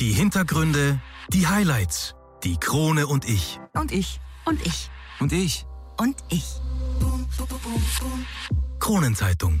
Die 0.00 0.12
Hintergründe, 0.12 0.98
die 1.28 1.46
Highlights, 1.46 2.14
die 2.42 2.56
Krone 2.56 3.06
und 3.06 3.28
ich. 3.28 3.60
Und 3.74 3.92
ich. 3.92 4.18
Und 4.46 4.66
ich. 4.66 4.88
Und 5.20 5.30
ich. 5.30 5.66
Und 5.98 6.16
ich. 6.30 6.44
Kronenzeitung. 8.78 9.60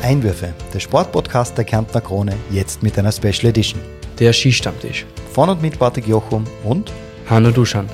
Einwürfe, 0.00 0.54
der 0.72 0.80
Sportpodcast 0.80 1.58
der 1.58 1.66
Kärntner 1.66 2.00
Krone, 2.00 2.34
jetzt 2.50 2.82
mit 2.82 2.98
einer 2.98 3.12
Special 3.12 3.50
Edition. 3.50 3.82
Der 4.18 4.32
Skistammtisch. 4.32 5.04
Von 5.34 5.50
und 5.50 5.60
mit 5.60 5.78
Bartek 5.78 6.08
Jochum 6.08 6.46
und 6.64 6.90
Hanno 7.28 7.50
Duschan. 7.50 7.86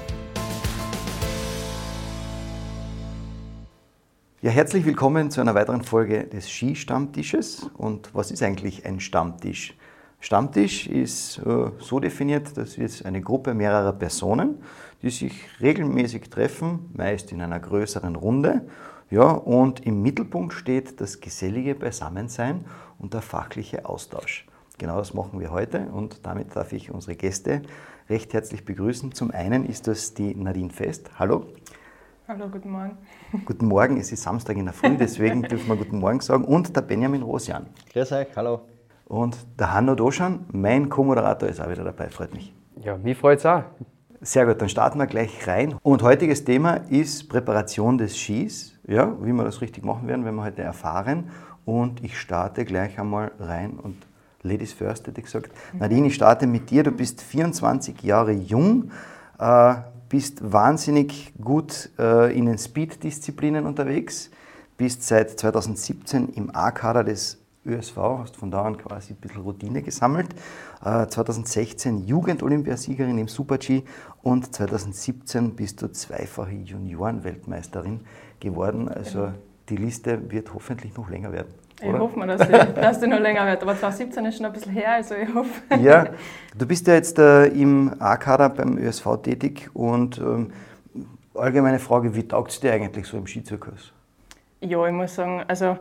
Ja, 4.48 4.54
herzlich 4.54 4.86
willkommen 4.86 5.30
zu 5.30 5.42
einer 5.42 5.54
weiteren 5.54 5.82
Folge 5.82 6.24
des 6.24 6.48
Skistammtisches. 6.48 7.68
Und 7.76 8.08
was 8.14 8.30
ist 8.30 8.42
eigentlich 8.42 8.86
ein 8.86 8.98
Stammtisch? 8.98 9.76
Stammtisch 10.20 10.86
ist 10.86 11.36
äh, 11.44 11.70
so 11.78 12.00
definiert, 12.00 12.56
dass 12.56 12.78
es 12.78 13.04
eine 13.04 13.20
Gruppe 13.20 13.52
mehrerer 13.52 13.92
Personen, 13.92 14.62
die 15.02 15.10
sich 15.10 15.34
regelmäßig 15.60 16.30
treffen, 16.30 16.88
meist 16.94 17.30
in 17.30 17.42
einer 17.42 17.60
größeren 17.60 18.16
Runde. 18.16 18.62
Ja, 19.10 19.32
und 19.32 19.84
im 19.84 20.00
Mittelpunkt 20.00 20.54
steht 20.54 20.98
das 20.98 21.20
gesellige 21.20 21.74
Beisammensein 21.74 22.64
und 22.98 23.12
der 23.12 23.20
fachliche 23.20 23.84
Austausch. 23.84 24.46
Genau 24.78 24.96
das 24.96 25.12
machen 25.12 25.40
wir 25.40 25.50
heute 25.50 25.88
und 25.92 26.24
damit 26.24 26.56
darf 26.56 26.72
ich 26.72 26.90
unsere 26.90 27.16
Gäste 27.16 27.60
recht 28.08 28.32
herzlich 28.32 28.64
begrüßen. 28.64 29.12
Zum 29.12 29.30
einen 29.30 29.66
ist 29.66 29.88
das 29.88 30.14
die 30.14 30.34
Nadine 30.34 30.70
Fest. 30.70 31.10
Hallo. 31.18 31.44
Hallo, 32.30 32.46
guten 32.50 32.70
Morgen. 32.70 32.98
Guten 33.46 33.68
Morgen, 33.68 33.96
es 33.96 34.12
ist 34.12 34.22
Samstag 34.22 34.58
in 34.58 34.66
der 34.66 34.74
Früh, 34.74 34.98
deswegen 34.98 35.40
dürfen 35.40 35.66
wir 35.66 35.76
Guten 35.76 35.98
Morgen 35.98 36.20
sagen. 36.20 36.44
Und 36.44 36.76
der 36.76 36.82
Benjamin 36.82 37.22
Rosian. 37.22 37.68
Grüß 37.90 38.12
euch, 38.12 38.26
hallo. 38.36 38.60
Und 39.06 39.38
der 39.58 39.72
Hanno 39.72 39.94
Doschan, 39.94 40.44
mein 40.52 40.90
Co-Moderator, 40.90 41.48
ist 41.48 41.58
auch 41.58 41.70
wieder 41.70 41.84
dabei, 41.84 42.10
freut 42.10 42.34
mich. 42.34 42.54
Ja, 42.82 42.98
mich 42.98 43.16
freut's 43.16 43.46
auch. 43.46 43.62
Sehr 44.20 44.44
gut, 44.44 44.60
dann 44.60 44.68
starten 44.68 44.98
wir 44.98 45.06
gleich 45.06 45.48
rein. 45.48 45.76
Und 45.82 46.02
heutiges 46.02 46.44
Thema 46.44 46.74
ist 46.90 47.30
Präparation 47.30 47.96
des 47.96 48.18
Skis. 48.18 48.78
Ja, 48.86 49.10
wie 49.22 49.32
wir 49.32 49.44
das 49.44 49.62
richtig 49.62 49.82
machen 49.86 50.06
werden, 50.06 50.26
werden 50.26 50.36
wir 50.36 50.44
heute 50.44 50.60
erfahren. 50.60 51.30
Und 51.64 52.04
ich 52.04 52.20
starte 52.20 52.66
gleich 52.66 53.00
einmal 53.00 53.32
rein 53.40 53.78
und 53.78 54.06
Ladies 54.42 54.74
first, 54.74 55.06
hätte 55.06 55.18
ich 55.18 55.24
gesagt. 55.24 55.50
Nadine, 55.72 56.08
ich 56.08 56.14
starte 56.14 56.46
mit 56.46 56.68
dir. 56.68 56.82
Du 56.82 56.90
bist 56.90 57.22
24 57.22 58.02
Jahre 58.02 58.32
jung, 58.32 58.90
äh, 59.38 59.76
bist 60.08 60.52
wahnsinnig 60.52 61.32
gut 61.42 61.90
äh, 61.98 62.36
in 62.36 62.46
den 62.46 62.58
Speed-Disziplinen 62.58 63.66
unterwegs, 63.66 64.30
bist 64.76 65.02
seit 65.02 65.38
2017 65.38 66.30
im 66.30 66.54
A-Kader 66.54 67.04
des 67.04 67.38
ÖSV, 67.66 67.96
hast 67.96 68.36
von 68.36 68.50
da 68.50 68.62
an 68.62 68.78
quasi 68.78 69.12
ein 69.12 69.16
bisschen 69.16 69.42
Routine 69.42 69.82
gesammelt. 69.82 70.28
Äh, 70.84 71.06
2016 71.06 72.06
Jugend-Olympiasiegerin 72.06 73.18
im 73.18 73.28
Super-G 73.28 73.82
und 74.22 74.54
2017 74.54 75.54
bist 75.54 75.82
du 75.82 75.92
zweifache 75.92 76.52
Junioren-Weltmeisterin 76.52 78.00
geworden. 78.40 78.88
Also 78.88 79.32
die 79.68 79.76
Liste 79.76 80.30
wird 80.30 80.54
hoffentlich 80.54 80.96
noch 80.96 81.10
länger 81.10 81.32
werden. 81.32 81.52
Ich 81.80 81.88
oder? 81.88 82.00
hoffe 82.00 82.18
mal, 82.18 82.26
dass, 82.26 82.48
ich, 82.48 82.56
dass 82.74 83.00
die 83.00 83.06
noch 83.06 83.20
länger 83.20 83.46
wird. 83.46 83.62
Aber 83.62 83.76
2017 83.76 84.24
ist 84.26 84.36
schon 84.36 84.46
ein 84.46 84.52
bisschen 84.52 84.72
her, 84.72 84.92
also 84.92 85.14
ich 85.14 85.32
hoffe. 85.32 85.62
Ja, 85.80 86.06
du 86.58 86.66
bist 86.66 86.86
ja 86.86 86.94
jetzt 86.94 87.18
äh, 87.18 87.46
im 87.46 87.94
A-Kader 87.98 88.48
beim 88.48 88.78
ÖSV 88.78 89.22
tätig 89.22 89.70
und 89.74 90.18
ähm, 90.18 90.52
allgemeine 91.34 91.78
Frage, 91.78 92.14
wie 92.14 92.26
taugt 92.26 92.50
es 92.50 92.60
dir 92.60 92.72
eigentlich 92.72 93.06
so 93.06 93.16
im 93.16 93.26
Skizirkus? 93.26 93.92
Ja, 94.60 94.84
ich 94.86 94.92
muss 94.92 95.14
sagen, 95.14 95.44
also 95.46 95.78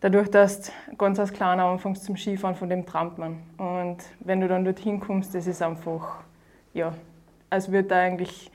dadurch, 0.00 0.30
dass 0.30 0.62
du 0.62 0.96
ganz 0.96 1.18
als 1.18 1.32
Kleiner 1.32 1.64
anfängst 1.64 2.04
zum 2.04 2.16
Skifahren, 2.16 2.56
von 2.56 2.70
dem 2.70 2.86
träumt 2.86 3.18
man. 3.18 3.42
Und 3.58 3.98
wenn 4.20 4.40
du 4.40 4.48
dann 4.48 4.64
dorthin 4.64 5.00
kommst, 5.00 5.34
das 5.34 5.46
ist 5.46 5.62
einfach, 5.62 6.20
ja, 6.72 6.94
als 7.50 7.70
würde 7.70 7.88
da 7.88 7.98
eigentlich, 7.98 8.50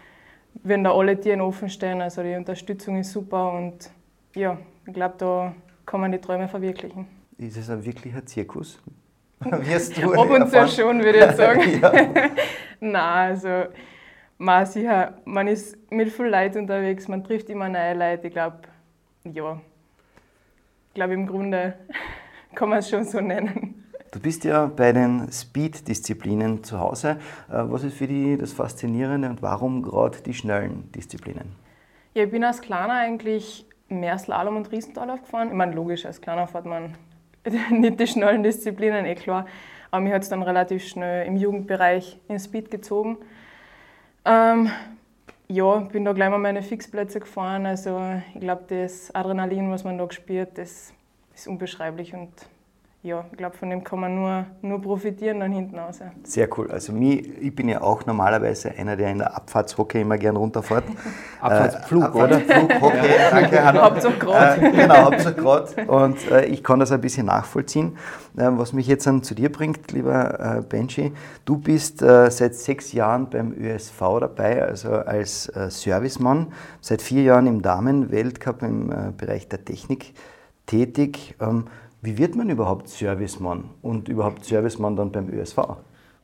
wenn 0.63 0.83
da 0.83 0.93
alle 0.93 1.19
Tiere 1.19 1.43
offen 1.43 1.69
stehen, 1.69 2.01
also 2.01 2.23
die 2.23 2.35
Unterstützung 2.35 2.97
ist 2.97 3.11
super 3.11 3.51
und 3.51 3.91
ja, 4.33 4.57
ich 4.87 4.93
glaube, 4.93 5.15
da 5.17 5.53
kann 5.85 6.01
man 6.01 6.11
die 6.11 6.19
Träume 6.19 6.47
verwirklichen. 6.47 7.07
Ist 7.37 7.57
es 7.57 7.69
ein 7.69 7.83
wirklicher 7.83 8.25
Zirkus? 8.25 8.79
Wirst 9.39 9.97
du 9.97 10.13
Ab 10.13 10.29
und 10.29 10.49
zu 10.49 10.67
schon, 10.67 11.03
würde 11.03 11.19
ich 11.29 11.31
sagen. 11.35 11.61
Nein, 12.79 12.93
also 12.93 13.65
man, 14.37 14.65
sicher, 14.65 15.15
man 15.25 15.47
ist 15.47 15.77
mit 15.91 16.09
viel 16.09 16.27
Leid 16.27 16.55
unterwegs, 16.55 17.07
man 17.07 17.23
trifft 17.23 17.49
immer 17.49 17.69
neue 17.69 17.93
Leute. 17.93 18.27
Ich 18.27 18.33
glaube, 18.33 18.59
ja, 19.23 19.59
ich 20.89 20.93
glaube 20.93 21.13
im 21.13 21.25
Grunde 21.27 21.75
kann 22.53 22.69
man 22.69 22.79
es 22.79 22.89
schon 22.89 23.03
so 23.03 23.19
nennen. 23.21 23.85
Du 24.11 24.19
bist 24.19 24.43
ja 24.43 24.65
bei 24.65 24.91
den 24.91 25.31
Speed-Disziplinen 25.31 26.63
zu 26.65 26.79
Hause. 26.79 27.11
Äh, 27.49 27.63
Was 27.69 27.83
ist 27.83 27.95
für 27.97 28.07
dich 28.07 28.37
das 28.37 28.51
Faszinierende 28.51 29.29
und 29.29 29.41
warum 29.41 29.81
gerade 29.81 30.17
die 30.21 30.33
schnellen 30.33 30.91
Disziplinen? 30.91 31.55
Ja, 32.13 32.25
ich 32.25 32.31
bin 32.31 32.43
als 32.43 32.59
Kleiner 32.59 32.93
eigentlich 32.93 33.65
mehr 33.91 34.17
Slalom 34.17 34.57
und 34.57 34.71
Riesental 34.71 35.09
aufgefahren. 35.09 35.49
Ich 35.49 35.53
meine, 35.53 35.73
logisch, 35.73 36.05
als 36.05 36.21
Kleiner 36.21 36.47
fährt 36.47 36.65
man 36.65 36.95
nicht 37.71 37.99
die 37.99 38.07
schnellen 38.07 38.43
Disziplinen, 38.43 39.05
eh 39.05 39.15
klar. 39.15 39.45
Aber 39.91 40.01
mich 40.01 40.13
hat 40.13 40.23
es 40.23 40.29
dann 40.29 40.41
relativ 40.41 40.87
schnell 40.87 41.27
im 41.27 41.35
Jugendbereich 41.35 42.17
in 42.27 42.39
Speed 42.39 42.71
gezogen. 42.71 43.17
Ähm, 44.23 44.71
ja, 45.47 45.79
bin 45.79 46.05
da 46.05 46.13
gleich 46.13 46.29
mal 46.29 46.37
meine 46.37 46.63
Fixplätze 46.63 47.19
gefahren. 47.19 47.65
Also 47.65 48.01
ich 48.33 48.39
glaube, 48.39 48.63
das 48.67 49.13
Adrenalin, 49.13 49.69
was 49.69 49.83
man 49.83 49.97
da 49.97 50.09
spürt, 50.11 50.57
das 50.57 50.93
ist 51.35 51.47
unbeschreiblich 51.47 52.13
und 52.13 52.31
ja, 53.03 53.25
ich 53.31 53.37
glaube, 53.37 53.57
von 53.57 53.71
dem 53.71 53.83
kann 53.83 53.99
man 53.99 54.13
nur, 54.13 54.45
nur 54.61 54.79
profitieren 54.79 55.39
dann 55.39 55.51
hinten 55.51 55.75
raus. 55.79 55.99
Sehr 56.23 56.47
cool. 56.55 56.69
Also 56.69 56.93
mich, 56.93 57.27
ich 57.41 57.55
bin 57.55 57.67
ja 57.67 57.81
auch 57.81 58.05
normalerweise 58.05 58.71
einer, 58.77 58.95
der 58.95 59.09
in 59.09 59.17
der 59.17 59.35
Abfahrtshockey 59.35 60.01
immer 60.01 60.19
gern 60.19 60.35
runterfährt. 60.35 60.83
Abfahrtsflug, 61.41 62.03
äh, 62.03 62.17
oder? 62.17 62.35
Abfahrtsflug, 62.37 62.81
Hockey, 62.81 63.09
danke. 63.31 63.81
Hauptsache 63.81 64.17
grad. 64.19 64.57
Äh, 64.59 64.71
genau, 64.71 64.95
Hauptsache 65.05 65.33
gerade. 65.33 65.85
Und 65.87 66.29
äh, 66.29 66.45
ich 66.45 66.63
kann 66.63 66.79
das 66.79 66.91
ein 66.91 67.01
bisschen 67.01 67.25
nachvollziehen. 67.25 67.97
Äh, 68.37 68.49
was 68.51 68.71
mich 68.71 68.85
jetzt 68.85 69.07
dann 69.07 69.23
zu 69.23 69.33
dir 69.33 69.51
bringt, 69.51 69.91
lieber 69.91 70.57
äh, 70.57 70.61
Benji, 70.61 71.11
du 71.45 71.57
bist 71.57 72.03
äh, 72.03 72.29
seit 72.29 72.53
sechs 72.53 72.93
Jahren 72.93 73.31
beim 73.31 73.51
ÖSV 73.51 73.99
dabei, 74.19 74.61
also 74.61 74.91
als 74.91 75.49
äh, 75.49 75.71
Servicemann, 75.71 76.53
seit 76.81 77.01
vier 77.01 77.23
Jahren 77.23 77.47
im 77.47 77.63
Damen-Weltcup 77.63 78.61
im 78.61 78.91
äh, 78.91 78.95
Bereich 79.17 79.47
der 79.47 79.65
Technik 79.65 80.13
tätig. 80.67 81.35
Ähm, 81.41 81.65
wie 82.01 82.17
wird 82.17 82.35
man 82.35 82.49
überhaupt 82.49 82.89
Servicemann 82.89 83.69
und 83.81 84.09
überhaupt 84.09 84.43
Servicemann 84.43 84.95
dann 84.95 85.11
beim 85.11 85.29
ÖSV? 85.29 85.57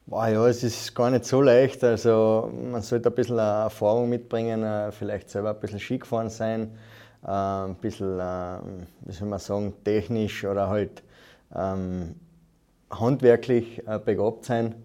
Boah, 0.07 0.27
ja, 0.27 0.47
es 0.47 0.63
ist 0.63 0.95
gar 0.95 1.11
nicht 1.11 1.25
so 1.25 1.41
leicht. 1.41 1.83
Also 1.83 2.51
man 2.71 2.81
sollte 2.81 3.09
ein 3.09 3.15
bisschen 3.15 3.38
äh, 3.38 3.41
Erfahrung 3.41 4.09
mitbringen, 4.09 4.63
äh, 4.63 4.91
vielleicht 4.91 5.29
selber 5.29 5.51
ein 5.51 5.59
bisschen 5.59 5.79
Ski 5.79 5.99
gefahren 5.99 6.29
sein, 6.29 6.71
äh, 7.23 7.29
ein 7.29 7.75
bisschen, 7.75 8.17
wie 9.01 9.11
soll 9.11 9.27
man 9.27 9.39
sagen, 9.39 9.73
technisch 9.83 10.45
oder 10.45 10.69
halt 10.69 11.03
ähm, 11.53 12.16
handwerklich 12.89 13.83
begabt 14.05 14.45
sein. 14.45 14.75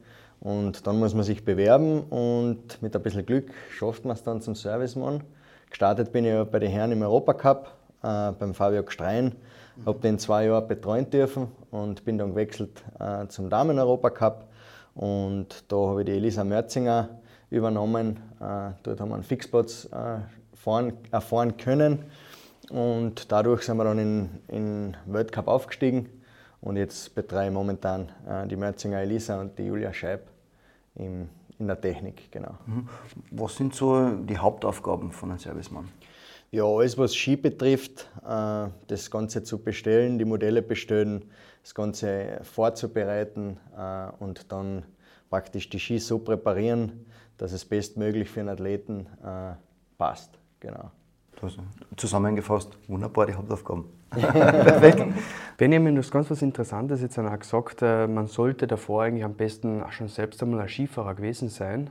Und 0.40 0.88
dann 0.88 0.98
muss 0.98 1.14
man 1.14 1.22
sich 1.22 1.44
bewerben 1.44 2.02
und 2.02 2.82
mit 2.82 2.96
ein 2.96 3.02
bisschen 3.02 3.24
Glück 3.24 3.52
schafft 3.70 4.04
man 4.04 4.16
es 4.16 4.24
dann 4.24 4.40
zum 4.40 4.56
Servicemann. 4.56 5.22
Gestartet 5.70 6.10
bin 6.10 6.24
ich 6.24 6.44
bei 6.48 6.58
den 6.58 6.70
Herren 6.72 6.90
im 6.90 7.00
Europacup 7.02 7.72
äh, 8.02 8.32
beim 8.32 8.52
Fabio 8.52 8.82
Gstrein. 8.82 9.36
Habe 9.86 10.00
den 10.00 10.18
zwei 10.18 10.46
Jahre 10.46 10.62
betreuen 10.62 11.08
dürfen 11.10 11.48
und 11.70 12.04
bin 12.04 12.18
dann 12.18 12.30
gewechselt 12.30 12.82
äh, 12.98 13.26
zum 13.28 13.48
Damen-Europacup. 13.48 14.46
Und 14.94 15.64
da 15.68 15.76
habe 15.76 16.02
ich 16.02 16.06
die 16.06 16.12
Elisa 16.12 16.44
Mörzinger 16.44 17.08
übernommen. 17.50 18.18
Äh, 18.40 18.72
dort 18.82 19.00
haben 19.00 19.08
wir 19.08 19.14
einen 19.14 19.24
Fixplatz 19.24 19.86
äh, 19.86 20.18
fahren, 20.54 20.92
erfahren 21.10 21.56
können. 21.56 22.04
Und 22.70 23.32
dadurch 23.32 23.62
sind 23.62 23.76
wir 23.76 23.84
dann 23.84 23.98
in 23.98 24.28
den 24.48 24.96
Weltcup 25.06 25.48
aufgestiegen. 25.48 26.08
Und 26.60 26.76
jetzt 26.76 27.14
betreue 27.14 27.48
ich 27.48 27.52
momentan 27.52 28.10
äh, 28.28 28.46
die 28.46 28.56
Mörzinger 28.56 29.00
Elisa 29.00 29.40
und 29.40 29.58
die 29.58 29.64
Julia 29.64 29.92
Scheib 29.92 30.28
im, 30.94 31.28
in 31.58 31.66
der 31.66 31.80
Technik. 31.80 32.30
Genau. 32.30 32.54
Was 33.30 33.56
sind 33.56 33.74
so 33.74 34.10
die 34.10 34.38
Hauptaufgaben 34.38 35.10
von 35.10 35.30
einem 35.30 35.38
Servicemann? 35.38 35.88
Ja, 36.54 36.64
alles 36.64 36.98
was 36.98 37.16
Ski 37.16 37.36
betrifft, 37.36 38.10
äh, 38.28 38.68
das 38.86 39.10
Ganze 39.10 39.42
zu 39.42 39.62
bestellen, 39.62 40.18
die 40.18 40.26
Modelle 40.26 40.60
bestellen, 40.60 41.24
das 41.62 41.74
Ganze 41.74 42.40
vorzubereiten 42.42 43.58
äh, 43.74 44.08
und 44.22 44.52
dann 44.52 44.84
praktisch 45.30 45.70
die 45.70 45.80
Ski 45.80 45.98
so 45.98 46.18
präparieren, 46.18 47.06
dass 47.38 47.52
es 47.52 47.64
bestmöglich 47.64 48.28
für 48.28 48.40
einen 48.40 48.50
Athleten 48.50 49.06
äh, 49.24 49.54
passt. 49.96 50.38
Genau. 50.60 50.90
Zusammengefasst, 51.96 52.76
wunderbar 52.86 53.24
die 53.24 53.34
Hauptaufgaben. 53.34 53.86
Perfekt. 54.10 55.06
Benjamin, 55.56 55.94
du 55.94 56.02
hast 56.02 56.10
ganz 56.10 56.30
was 56.30 56.42
Interessantes 56.42 57.00
jetzt 57.00 57.18
auch 57.18 57.38
gesagt. 57.38 57.80
Man 57.80 58.26
sollte 58.26 58.66
davor 58.66 59.04
eigentlich 59.04 59.24
am 59.24 59.34
besten 59.34 59.82
auch 59.82 59.90
schon 59.90 60.08
selbst 60.08 60.42
einmal 60.42 60.60
ein 60.60 60.68
Skifahrer 60.68 61.14
gewesen 61.14 61.48
sein. 61.48 61.88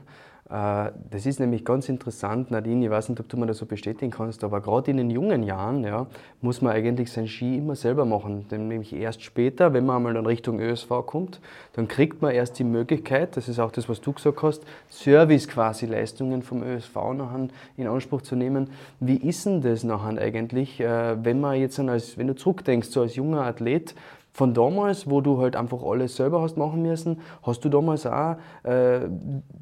Äh, 0.52 0.92
das 1.10 1.24
ist 1.24 1.40
nämlich 1.40 1.64
ganz 1.64 1.88
interessant, 1.88 2.50
Nadine, 2.50 2.84
ich 2.84 2.90
weiß 2.90 3.08
nicht, 3.08 3.18
ob 3.20 3.28
du 3.28 3.38
mir 3.38 3.46
das 3.46 3.56
so 3.56 3.64
bestätigen 3.64 4.10
kannst, 4.10 4.44
aber 4.44 4.60
gerade 4.60 4.90
in 4.90 4.98
den 4.98 5.08
jungen 5.08 5.42
Jahren 5.42 5.82
ja, 5.82 6.06
muss 6.42 6.60
man 6.60 6.74
eigentlich 6.74 7.10
sein 7.10 7.26
Ski 7.26 7.56
immer 7.56 7.74
selber 7.74 8.04
machen. 8.04 8.44
Nämlich 8.50 8.92
erst 8.92 9.22
später, 9.22 9.72
wenn 9.72 9.86
man 9.86 9.96
einmal 9.96 10.16
in 10.16 10.26
Richtung 10.26 10.60
ÖSV 10.60 10.88
kommt, 11.06 11.40
dann 11.72 11.88
kriegt 11.88 12.20
man 12.20 12.32
erst 12.32 12.58
die 12.58 12.64
Möglichkeit, 12.64 13.36
das 13.36 13.48
ist 13.48 13.58
auch 13.58 13.72
das, 13.72 13.88
was 13.88 14.02
du 14.02 14.12
gesagt 14.12 14.42
hast, 14.42 14.62
Service 14.90 15.48
quasi 15.48 15.86
Leistungen 15.86 16.42
vom 16.42 16.62
ÖSV 16.62 16.96
nachher 17.16 17.48
in 17.78 17.86
Anspruch 17.86 18.20
zu 18.20 18.36
nehmen. 18.36 18.68
Wie 19.00 19.16
ist 19.16 19.46
denn 19.46 19.62
das 19.62 19.84
nachher 19.84 20.20
eigentlich, 20.20 20.80
äh, 20.80 21.24
wenn 21.24 21.40
man 21.40 21.58
jetzt 21.58 21.80
als, 21.80 22.18
wenn 22.18 22.26
du 22.26 22.34
zurückdenkst, 22.34 22.88
so 22.90 23.00
als 23.00 23.16
junger 23.16 23.46
Athlet, 23.46 23.94
von 24.32 24.54
damals, 24.54 25.08
wo 25.10 25.20
du 25.20 25.38
halt 25.40 25.56
einfach 25.56 25.82
alles 25.82 26.16
selber 26.16 26.40
hast 26.40 26.56
machen 26.56 26.82
müssen, 26.82 27.20
hast 27.42 27.64
du 27.64 27.68
damals 27.68 28.06
auch, 28.06 28.36
äh, 28.62 29.00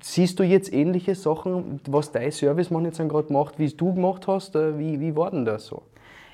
siehst 0.02 0.38
du 0.38 0.44
jetzt 0.44 0.72
ähnliche 0.72 1.14
Sachen, 1.14 1.80
was 1.88 2.12
dein 2.12 2.30
Servicemann 2.30 2.84
jetzt 2.84 2.98
gerade 2.98 3.32
macht, 3.32 3.58
wie 3.58 3.64
es 3.64 3.76
du 3.76 3.94
gemacht 3.94 4.28
hast? 4.28 4.54
Äh, 4.54 4.78
wie, 4.78 5.00
wie 5.00 5.16
war 5.16 5.30
denn 5.30 5.44
das 5.44 5.66
so? 5.66 5.82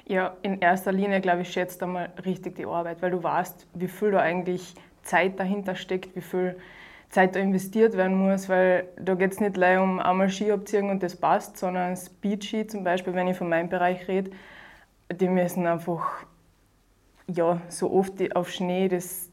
Ja, 0.06 0.36
in 0.42 0.60
erster 0.60 0.92
Linie, 0.92 1.20
glaube 1.20 1.42
ich, 1.42 1.50
schätzt 1.50 1.82
einmal 1.82 2.10
richtig 2.24 2.56
die 2.56 2.66
Arbeit, 2.66 3.02
weil 3.02 3.10
du 3.10 3.22
weißt, 3.22 3.66
wie 3.74 3.88
viel 3.88 4.12
da 4.12 4.20
eigentlich 4.20 4.74
Zeit 5.02 5.40
dahinter 5.40 5.74
steckt, 5.74 6.14
wie 6.14 6.20
viel 6.20 6.56
Zeit 7.08 7.34
da 7.34 7.40
investiert 7.40 7.96
werden 7.96 8.16
muss, 8.16 8.48
weil 8.48 8.88
da 9.00 9.14
geht 9.14 9.32
es 9.32 9.40
nicht 9.40 9.54
gleich 9.54 9.78
um 9.78 9.98
einmal 9.98 10.28
Ski 10.28 10.52
abziehen 10.52 10.90
und 10.90 11.02
das 11.02 11.16
passt, 11.16 11.56
sondern 11.56 11.96
Speed-Ski 11.96 12.66
zum 12.66 12.84
Beispiel, 12.84 13.14
wenn 13.14 13.28
ich 13.28 13.36
von 13.36 13.48
meinem 13.48 13.68
Bereich 13.68 14.06
rede, 14.06 14.30
die 15.12 15.28
müssen 15.28 15.66
einfach 15.66 16.26
ja, 17.28 17.60
so 17.68 17.92
oft 17.92 18.36
auf 18.36 18.50
Schnee, 18.50 18.88
das, 18.88 19.30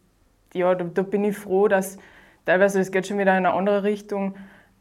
ja, 0.54 0.74
da, 0.76 0.86
da, 0.86 1.02
bin 1.04 1.24
ich 1.24 1.38
froh, 1.38 1.68
dass 1.68 1.98
teilweise, 2.46 2.80
es 2.80 2.92
geht 2.92 3.08
schon 3.08 3.18
wieder 3.18 3.38
in 3.38 3.46
eine 3.46 3.54
andere 3.54 3.84
Richtung, 3.84 4.36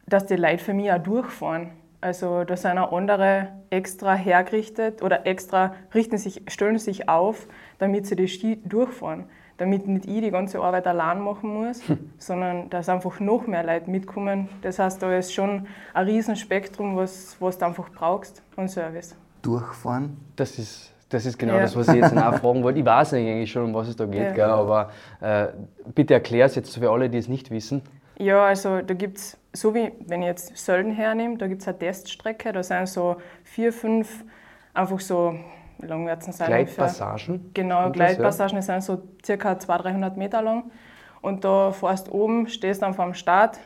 dass 0.07 0.27
die 0.27 0.37
Leute 0.37 0.59
für 0.59 0.75
mich 0.75 0.93
auch 0.93 1.03
durchfahren. 1.03 1.71
Also 2.01 2.43
da 2.43 2.57
sind 2.57 2.79
auch 2.79 2.93
andere 2.93 3.53
extra 3.71 4.15
hergerichtet 4.15 5.03
oder 5.03 5.25
extra 5.25 5.75
richten 5.95 6.19
sich, 6.19 6.43
stellen 6.49 6.79
sich 6.79 7.09
auf, 7.09 7.47
damit 7.79 8.07
sie 8.07 8.17
die 8.17 8.27
Ski 8.27 8.61
durchfahren. 8.65 9.25
Damit 9.59 9.87
nicht 9.87 10.07
ich 10.07 10.21
die 10.21 10.33
ganze 10.33 10.61
Arbeit 10.61 10.89
allein 10.89 11.21
machen 11.21 11.55
muss, 11.55 11.87
hm. 11.87 12.11
sondern 12.19 12.71
dass 12.71 12.89
einfach 12.89 13.21
noch 13.21 13.47
mehr 13.47 13.63
Leute 13.63 13.89
mitkommen. 13.89 14.49
Das 14.63 14.81
heißt, 14.81 15.01
da 15.01 15.17
ist 15.17 15.33
schon 15.33 15.69
ein 15.95 16.07
Riesenspektrum, 16.07 16.97
was, 16.97 17.37
was 17.39 17.59
du 17.59 17.67
einfach 17.67 17.89
brauchst 17.91 18.43
an 18.57 18.69
Service. 18.69 19.15
Durchfahren? 19.43 20.17
Das 20.35 20.59
ist 20.59 20.93
das 21.13 21.27
ist 21.27 21.39
genau 21.39 21.55
ja. 21.55 21.63
das, 21.63 21.77
was 21.77 21.89
ich 21.89 21.97
jetzt 21.97 22.15
nachfragen 22.15 22.63
wollte. 22.65 22.79
Ich 22.79 22.87
weiß 22.87 23.15
eigentlich 23.15 23.51
schon, 23.51 23.65
um 23.65 23.75
was 23.75 23.89
es 23.89 23.97
da 23.97 24.07
geht, 24.07 24.23
ja. 24.23 24.33
gell, 24.33 24.45
aber 24.45 24.91
äh, 25.21 25.49
bitte 25.95 26.15
erklär 26.15 26.47
es 26.47 26.55
jetzt 26.55 26.77
für 26.77 26.91
alle, 26.91 27.11
die 27.11 27.19
es 27.19 27.29
nicht 27.29 27.51
wissen. 27.51 27.83
Ja, 28.19 28.45
also 28.45 28.81
da 28.83 28.95
gibt 28.95 29.19
es, 29.19 29.37
so 29.53 29.75
wie 29.75 29.93
wenn 30.07 30.23
ich 30.23 30.29
jetzt 30.29 30.57
Sölden 30.57 30.93
hernehme, 30.93 31.37
da 31.37 31.47
gibt 31.47 31.63
es 31.63 31.69
eine 31.69 31.79
Teststrecke, 31.79 32.53
da 32.53 32.63
sind 32.63 32.89
so 32.89 33.17
vier, 33.45 33.73
fünf, 33.73 34.25
einfach 34.75 35.01
so, 35.01 35.35
wie 35.79 35.87
lang 35.87 36.07
wird 36.07 36.27
es 36.27 36.37
sein? 36.37 36.47
Gleitpassagen? 36.47 37.35
Ungefähr? 37.35 37.51
Genau, 37.55 37.91
Gleitpassagen, 37.91 38.57
die 38.57 38.63
sind 38.63 38.83
so 38.83 39.03
circa 39.25 39.59
200, 39.59 39.85
300 39.87 40.17
Meter 40.17 40.43
lang. 40.43 40.71
Und 41.21 41.45
da 41.45 41.73
fährst 41.73 42.09
du 42.09 42.13
oben, 42.13 42.49
stehst 42.49 42.83
dann 42.83 42.95
vor 42.95 43.05
dem 43.05 43.15
Start, 43.15 43.59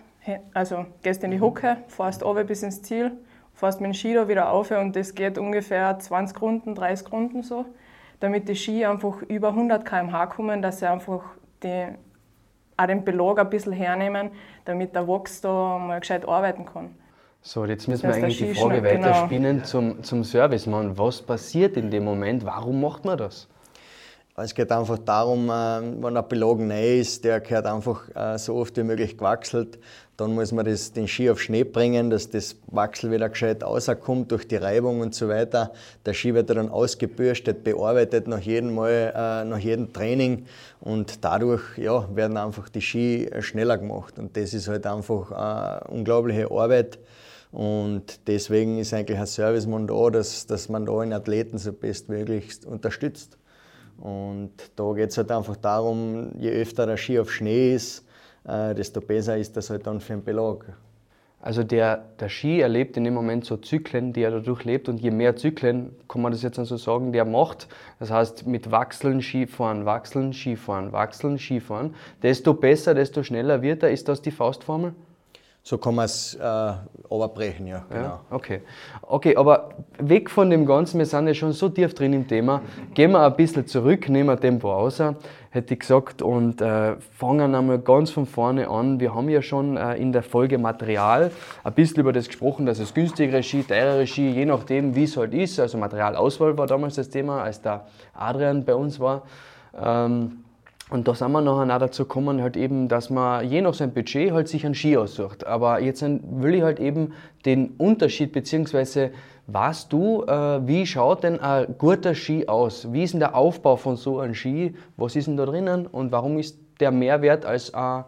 also 0.52 0.86
gehst 1.02 1.22
in 1.24 1.30
die 1.30 1.40
Hucke, 1.40 1.78
fährst 1.88 2.22
oben 2.22 2.46
bis 2.46 2.62
ins 2.62 2.82
Ziel 2.82 3.12
fährst 3.56 3.80
mit 3.80 3.88
dem 3.88 3.94
Ski 3.94 4.14
da 4.14 4.28
wieder 4.28 4.52
auf 4.52 4.70
und 4.70 4.94
das 4.94 5.14
geht 5.14 5.38
ungefähr 5.38 5.98
20 5.98 6.40
Runden, 6.40 6.74
30 6.74 7.10
Runden 7.10 7.42
so, 7.42 7.64
damit 8.20 8.48
die 8.48 8.54
Ski 8.54 8.84
einfach 8.84 9.22
über 9.22 9.48
100 9.48 9.84
km/h 9.84 10.26
kommen, 10.26 10.62
dass 10.62 10.78
sie 10.78 10.88
einfach 10.88 11.22
die, 11.62 11.86
auch 12.76 12.86
den 12.86 13.04
Belag 13.04 13.38
ein 13.40 13.50
bisschen 13.50 13.72
hernehmen, 13.72 14.30
damit 14.66 14.94
der 14.94 15.08
Wachs 15.08 15.40
da 15.40 15.78
mal 15.78 15.98
gescheit 15.98 16.28
arbeiten 16.28 16.66
kann. 16.66 16.94
So, 17.40 17.64
jetzt 17.64 17.88
müssen 17.88 18.06
das 18.06 18.16
wir 18.16 18.24
eigentlich 18.24 18.38
die 18.38 18.54
Frage 18.54 18.82
weiterspinnen 18.82 19.56
genau. 19.58 19.64
zum, 19.64 20.02
zum 20.02 20.24
Servicemann. 20.24 20.98
Was 20.98 21.22
passiert 21.22 21.76
in 21.76 21.90
dem 21.90 22.04
Moment? 22.04 22.44
Warum 22.44 22.80
macht 22.80 23.04
man 23.04 23.16
das? 23.16 23.48
Es 24.38 24.54
geht 24.54 24.70
einfach 24.70 24.98
darum, 24.98 25.48
äh, 25.48 25.80
wenn 26.02 26.14
ein 26.14 26.28
Belag 26.28 26.58
neu 26.58 26.98
ist, 26.98 27.24
der 27.24 27.40
gehört 27.40 27.64
einfach 27.64 28.02
äh, 28.14 28.36
so 28.36 28.56
oft 28.56 28.76
wie 28.76 28.82
möglich 28.82 29.16
gewachselt. 29.16 29.78
Dann 30.18 30.34
muss 30.34 30.52
man 30.52 30.66
das, 30.66 30.92
den 30.92 31.08
Ski 31.08 31.30
auf 31.30 31.40
Schnee 31.40 31.64
bringen, 31.64 32.10
dass 32.10 32.28
das 32.28 32.56
Wachsel 32.66 33.10
wieder 33.10 33.30
gescheit 33.30 33.64
rauskommt 33.64 34.30
durch 34.30 34.46
die 34.46 34.56
Reibung 34.56 35.00
und 35.00 35.14
so 35.14 35.28
weiter. 35.28 35.72
Der 36.04 36.12
Ski 36.12 36.34
wird 36.34 36.50
dann 36.50 36.68
ausgebürstet, 36.68 37.64
bearbeitet 37.64 38.28
nach 38.28 38.40
jedem 38.40 38.74
Mal, 38.74 39.14
äh, 39.16 39.44
nach 39.46 39.58
jedem 39.58 39.94
Training 39.94 40.44
und 40.80 41.24
dadurch 41.24 41.62
ja, 41.78 42.06
werden 42.14 42.36
einfach 42.36 42.68
die 42.68 42.82
Ski 42.82 43.30
schneller 43.40 43.78
gemacht. 43.78 44.18
Und 44.18 44.36
das 44.36 44.52
ist 44.52 44.68
halt 44.68 44.86
einfach 44.86 45.88
unglaubliche 45.88 46.50
Arbeit. 46.50 46.98
Und 47.52 48.20
deswegen 48.26 48.78
ist 48.78 48.92
eigentlich 48.92 49.18
ein 49.18 49.24
Servicemann 49.24 49.86
da, 49.86 50.10
dass, 50.10 50.46
dass 50.46 50.68
man 50.68 50.84
da 50.84 51.00
den 51.00 51.14
Athleten 51.14 51.56
so 51.56 51.72
bestmöglich 51.72 52.66
unterstützt. 52.66 53.38
Und 53.98 54.52
da 54.76 54.92
geht 54.92 55.10
es 55.10 55.16
halt 55.16 55.30
einfach 55.30 55.56
darum, 55.56 56.32
je 56.38 56.50
öfter 56.50 56.86
der 56.86 56.96
Ski 56.96 57.18
auf 57.18 57.32
Schnee 57.32 57.74
ist, 57.74 58.04
äh, 58.44 58.74
desto 58.74 59.00
besser 59.00 59.36
ist 59.36 59.56
das 59.56 59.70
halt 59.70 59.86
dann 59.86 60.00
für 60.00 60.12
den 60.12 60.24
Belag. 60.24 60.76
Also 61.40 61.62
der, 61.62 62.02
der 62.18 62.28
Ski 62.28 62.60
erlebt 62.60 62.96
in 62.96 63.04
dem 63.04 63.14
Moment 63.14 63.44
so 63.44 63.56
Zyklen, 63.56 64.12
die 64.12 64.22
er 64.22 64.32
dadurch 64.32 64.64
lebt 64.64 64.88
und 64.88 64.98
je 64.98 65.10
mehr 65.10 65.36
Zyklen, 65.36 65.94
kann 66.08 66.22
man 66.22 66.32
das 66.32 66.42
jetzt 66.42 66.56
so 66.56 66.76
sagen, 66.76 67.12
der 67.12 67.24
macht, 67.24 67.68
das 68.00 68.10
heißt 68.10 68.46
mit 68.46 68.70
Wachseln, 68.70 69.22
Skifahren, 69.22 69.84
Wachseln, 69.84 70.32
Skifahren, 70.32 70.92
Wachseln, 70.92 71.38
Skifahren, 71.38 71.94
desto 72.22 72.54
besser, 72.54 72.94
desto 72.94 73.22
schneller 73.22 73.62
wird 73.62 73.82
er. 73.82 73.90
Ist 73.90 74.08
das 74.08 74.22
die 74.22 74.32
Faustformel? 74.32 74.94
So 75.68 75.78
kann 75.78 75.96
man 75.96 76.04
es 76.04 76.32
äh, 76.34 76.72
überbrechen, 77.12 77.66
ja. 77.66 77.84
Genau. 77.88 78.00
Ja, 78.00 78.20
okay. 78.30 78.60
okay, 79.02 79.34
aber 79.36 79.70
weg 79.98 80.30
von 80.30 80.48
dem 80.48 80.64
Ganzen, 80.64 80.98
wir 80.98 81.06
sind 81.06 81.26
ja 81.26 81.34
schon 81.34 81.50
so 81.50 81.68
tief 81.68 81.92
drin 81.92 82.12
im 82.12 82.28
Thema, 82.28 82.62
gehen 82.94 83.10
wir 83.10 83.26
ein 83.26 83.34
bisschen 83.34 83.66
zurück, 83.66 84.08
nehmen 84.08 84.28
wir 84.28 84.38
Tempo 84.38 84.70
raus, 84.70 85.02
hätte 85.50 85.74
ich 85.74 85.80
gesagt, 85.80 86.22
und 86.22 86.60
äh, 86.60 86.94
fangen 87.10 87.52
einmal 87.56 87.80
ganz 87.80 88.12
von 88.12 88.26
vorne 88.26 88.68
an. 88.68 89.00
Wir 89.00 89.12
haben 89.12 89.28
ja 89.28 89.42
schon 89.42 89.76
äh, 89.76 89.96
in 89.96 90.12
der 90.12 90.22
Folge 90.22 90.56
Material 90.56 91.32
ein 91.64 91.72
bisschen 91.72 91.98
über 91.98 92.12
das 92.12 92.28
gesprochen, 92.28 92.64
dass 92.64 92.78
es 92.78 92.94
günstigere 92.94 93.42
Ski, 93.42 93.64
teurere 93.64 94.06
Ski, 94.06 94.30
je 94.30 94.44
nachdem, 94.44 94.94
wie 94.94 95.02
es 95.02 95.16
halt 95.16 95.34
ist. 95.34 95.58
Also 95.58 95.78
Materialauswahl 95.78 96.56
war 96.56 96.68
damals 96.68 96.94
das 96.94 97.10
Thema, 97.10 97.42
als 97.42 97.60
der 97.60 97.86
Adrian 98.14 98.64
bei 98.64 98.76
uns 98.76 99.00
war. 99.00 99.22
Ähm, 99.76 100.44
und 100.88 101.08
da 101.08 101.14
sind 101.14 101.32
wir 101.32 101.40
nachher 101.40 101.74
auch 101.74 101.80
dazu 101.80 102.04
gekommen, 102.04 102.40
halt 102.40 102.56
eben, 102.56 102.88
dass 102.88 103.10
man 103.10 103.48
je 103.48 103.60
nach 103.60 103.74
seinem 103.74 103.92
Budget 103.92 104.32
halt 104.32 104.46
sich 104.46 104.64
einen 104.64 104.76
Ski 104.76 104.96
aussucht. 104.96 105.44
Aber 105.44 105.80
jetzt 105.80 106.02
will 106.02 106.54
ich 106.54 106.62
halt 106.62 106.78
eben 106.78 107.12
den 107.44 107.70
Unterschied, 107.78 108.32
beziehungsweise 108.32 109.10
weißt 109.48 109.92
du, 109.92 110.22
äh, 110.24 110.66
wie 110.66 110.86
schaut 110.86 111.24
denn 111.24 111.40
ein 111.40 111.74
guter 111.76 112.14
Ski 112.14 112.46
aus? 112.46 112.92
Wie 112.92 113.02
ist 113.02 113.12
denn 113.12 113.20
der 113.20 113.34
Aufbau 113.34 113.74
von 113.76 113.96
so 113.96 114.20
einem 114.20 114.34
Ski? 114.34 114.76
Was 114.96 115.16
ist 115.16 115.26
denn 115.26 115.36
da 115.36 115.44
drinnen? 115.44 115.86
Und 115.86 116.12
warum 116.12 116.38
ist 116.38 116.58
der 116.78 116.92
mehr 116.92 117.20
wert 117.20 117.44
als 117.44 117.74
ein 117.74 118.04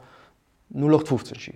0815 0.70 1.38
Ski? 1.38 1.54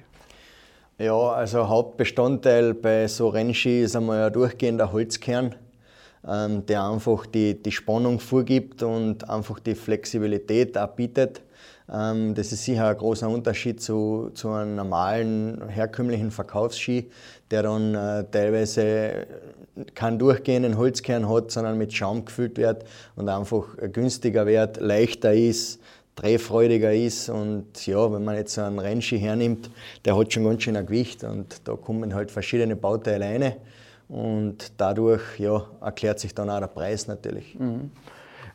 Ja, 0.98 1.14
also 1.14 1.68
Hauptbestandteil 1.68 2.74
bei 2.74 3.06
so 3.06 3.28
Rennski 3.28 3.82
ist 3.82 3.94
einmal 3.94 4.24
ein 4.24 4.32
durchgehender 4.32 4.92
Holzkern 4.92 5.54
ähm, 6.28 6.64
der 6.66 6.84
einfach 6.84 7.26
die, 7.26 7.60
die 7.60 7.72
Spannung 7.72 8.20
vorgibt 8.20 8.82
und 8.82 9.28
einfach 9.28 9.58
die 9.60 9.74
Flexibilität 9.74 10.76
auch 10.78 10.88
bietet. 10.88 11.42
Ähm, 11.92 12.34
das 12.34 12.52
ist 12.52 12.64
sicher 12.64 12.88
ein 12.88 12.96
großer 12.96 13.28
Unterschied 13.28 13.80
zu, 13.82 14.30
zu 14.34 14.50
einem 14.50 14.76
normalen, 14.76 15.68
herkömmlichen 15.68 16.30
Verkaufsski, 16.30 17.10
der 17.50 17.64
dann 17.64 17.94
äh, 17.94 18.24
teilweise 18.30 19.26
keinen 19.94 20.18
durchgehenden 20.18 20.76
Holzkern 20.76 21.28
hat, 21.28 21.50
sondern 21.50 21.78
mit 21.78 21.92
Schaum 21.92 22.24
gefüllt 22.24 22.58
wird 22.58 22.84
und 23.16 23.28
einfach 23.28 23.76
günstiger 23.92 24.46
wird, 24.46 24.80
leichter 24.80 25.32
ist, 25.32 25.80
drehfreudiger 26.14 26.92
ist. 26.92 27.28
Und 27.30 27.86
ja, 27.86 28.12
wenn 28.12 28.24
man 28.24 28.36
jetzt 28.36 28.54
so 28.54 28.62
einen 28.62 28.78
Rennski 28.78 29.18
hernimmt, 29.18 29.70
der 30.04 30.16
hat 30.16 30.32
schon 30.32 30.44
ganz 30.44 30.62
schön 30.62 30.76
ein 30.76 30.86
Gewicht 30.86 31.24
und 31.24 31.66
da 31.66 31.74
kommen 31.74 32.14
halt 32.14 32.30
verschiedene 32.30 32.76
Bauteile 32.76 33.24
rein. 33.24 33.54
Und 34.12 34.72
dadurch 34.76 35.22
ja, 35.38 35.64
erklärt 35.80 36.20
sich 36.20 36.34
dann 36.34 36.50
auch 36.50 36.58
der 36.60 36.66
Preis 36.66 37.08
natürlich. 37.08 37.58
Mhm. 37.58 37.90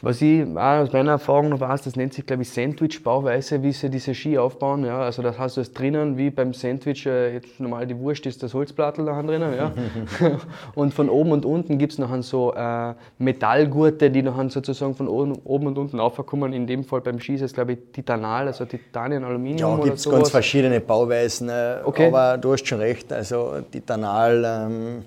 Was 0.02 0.22
ich 0.22 0.46
auch 0.56 0.60
aus 0.60 0.94
meiner 0.94 1.14
Erfahrung 1.14 1.50
noch 1.50 1.60
weiß, 1.60 1.82
das 1.82 1.96
nennt 1.96 2.14
sich, 2.14 2.24
glaube 2.24 2.44
ich, 2.44 2.52
Sandwich-Bauweise, 2.52 3.64
wie 3.64 3.72
sie 3.72 3.90
diese 3.90 4.14
Ski 4.14 4.38
aufbauen. 4.38 4.86
Ja. 4.86 5.00
Also 5.00 5.24
das 5.24 5.40
heißt, 5.40 5.58
du 5.58 5.62
hast 5.62 5.74
drinnen, 5.74 6.16
wie 6.16 6.30
beim 6.30 6.54
Sandwich, 6.54 7.08
äh, 7.08 7.34
jetzt 7.34 7.60
normal 7.60 7.88
die 7.88 7.98
Wurst 7.98 8.28
ist 8.28 8.44
das 8.44 8.54
Holzplattel 8.54 9.06
da 9.06 9.20
drinnen. 9.24 9.56
Ja. 9.56 9.72
und 10.76 10.94
von 10.94 11.10
oben 11.10 11.32
und 11.32 11.44
unten 11.44 11.80
gibt 11.80 11.94
es 11.94 11.98
noch 11.98 12.16
so 12.22 12.54
äh, 12.54 12.94
Metallgurte, 13.18 14.12
die 14.12 14.22
noch 14.22 14.38
sozusagen 14.52 14.94
von 14.94 15.08
oben, 15.08 15.40
oben 15.44 15.66
und 15.66 15.80
unten 15.80 16.00
aufkommen. 16.00 16.54
In 16.54 16.68
dem 16.68 16.84
Fall 16.84 17.02
beim 17.02 17.20
Ski 17.20 17.34
ist 17.34 17.42
es, 17.42 17.54
glaube 17.54 17.74
ich, 17.74 17.80
Titanal, 17.92 18.46
also 18.46 18.66
Titanien, 18.66 19.24
Aluminium. 19.24 19.80
Ja, 19.80 19.84
gibt 19.84 19.98
es 19.98 20.08
ganz 20.08 20.30
verschiedene 20.30 20.80
Bauweisen. 20.80 21.50
Äh, 21.50 21.78
okay. 21.84 22.10
Aber 22.10 22.38
du 22.38 22.54
hast 22.54 22.68
schon 22.68 22.80
recht, 22.80 23.12
also 23.12 23.62
Titanal. 23.72 24.44
Ähm, 24.46 25.06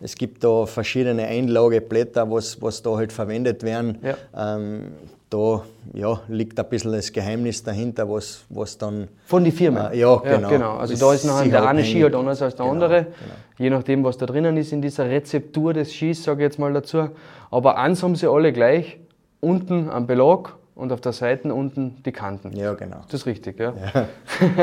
Es 0.00 0.14
gibt 0.14 0.42
da 0.42 0.66
verschiedene 0.66 1.26
Einlageblätter, 1.26 2.30
was, 2.30 2.60
was 2.62 2.82
da 2.82 2.96
halt 2.96 3.12
verwendet 3.12 3.62
werden. 3.62 3.98
Ja. 4.02 4.56
Ähm, 4.56 4.92
da 5.30 5.62
ja, 5.94 6.20
liegt 6.28 6.58
ein 6.58 6.68
bisschen 6.68 6.92
das 6.92 7.12
Geheimnis 7.12 7.62
dahinter, 7.62 8.10
was, 8.10 8.44
was 8.48 8.76
dann. 8.76 9.08
Von 9.26 9.44
den 9.44 9.52
Firmen? 9.52 9.92
Äh, 9.92 9.98
ja, 9.98 10.16
genau. 10.16 10.40
Ja, 10.40 10.48
genau. 10.48 10.76
Also 10.76 10.96
da 10.96 11.14
ist 11.14 11.24
nachher 11.24 11.50
der 11.50 11.68
eine 11.68 11.84
Ski 11.84 12.00
halt 12.00 12.14
anders 12.14 12.42
als 12.42 12.56
der 12.56 12.64
genau, 12.64 12.74
andere. 12.74 13.02
Genau. 13.04 13.14
Je 13.58 13.70
nachdem, 13.70 14.02
was 14.02 14.18
da 14.18 14.26
drinnen 14.26 14.56
ist 14.56 14.72
in 14.72 14.82
dieser 14.82 15.08
Rezeptur 15.08 15.72
des 15.72 15.92
Skis, 15.92 16.24
sage 16.24 16.42
ich 16.42 16.46
jetzt 16.46 16.58
mal 16.58 16.72
dazu. 16.72 17.10
Aber 17.50 17.78
eins 17.78 18.02
haben 18.02 18.16
sie 18.16 18.26
alle 18.26 18.52
gleich: 18.52 18.98
unten 19.40 19.88
am 19.88 20.08
Belag 20.08 20.56
und 20.74 20.92
auf 20.92 21.00
der 21.00 21.12
Seite 21.12 21.54
unten 21.54 22.02
die 22.04 22.12
Kanten. 22.12 22.56
Ja, 22.56 22.74
genau. 22.74 23.00
Ist 23.00 23.12
das 23.12 23.26
richtig, 23.26 23.60
ja? 23.60 23.74
ja. 23.94 24.08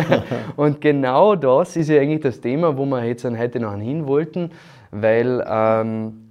und 0.58 0.82
genau 0.82 1.36
das 1.36 1.78
ist 1.78 1.90
ja 1.90 2.02
eigentlich 2.02 2.22
das 2.22 2.42
Thema, 2.42 2.78
wo 2.78 2.86
wir 2.86 3.06
jetzt 3.06 3.24
heute 3.24 3.60
noch 3.60 3.76
hin 3.76 4.06
wollten, 4.08 4.52
weil. 4.92 5.44
Ähm, 5.48 6.24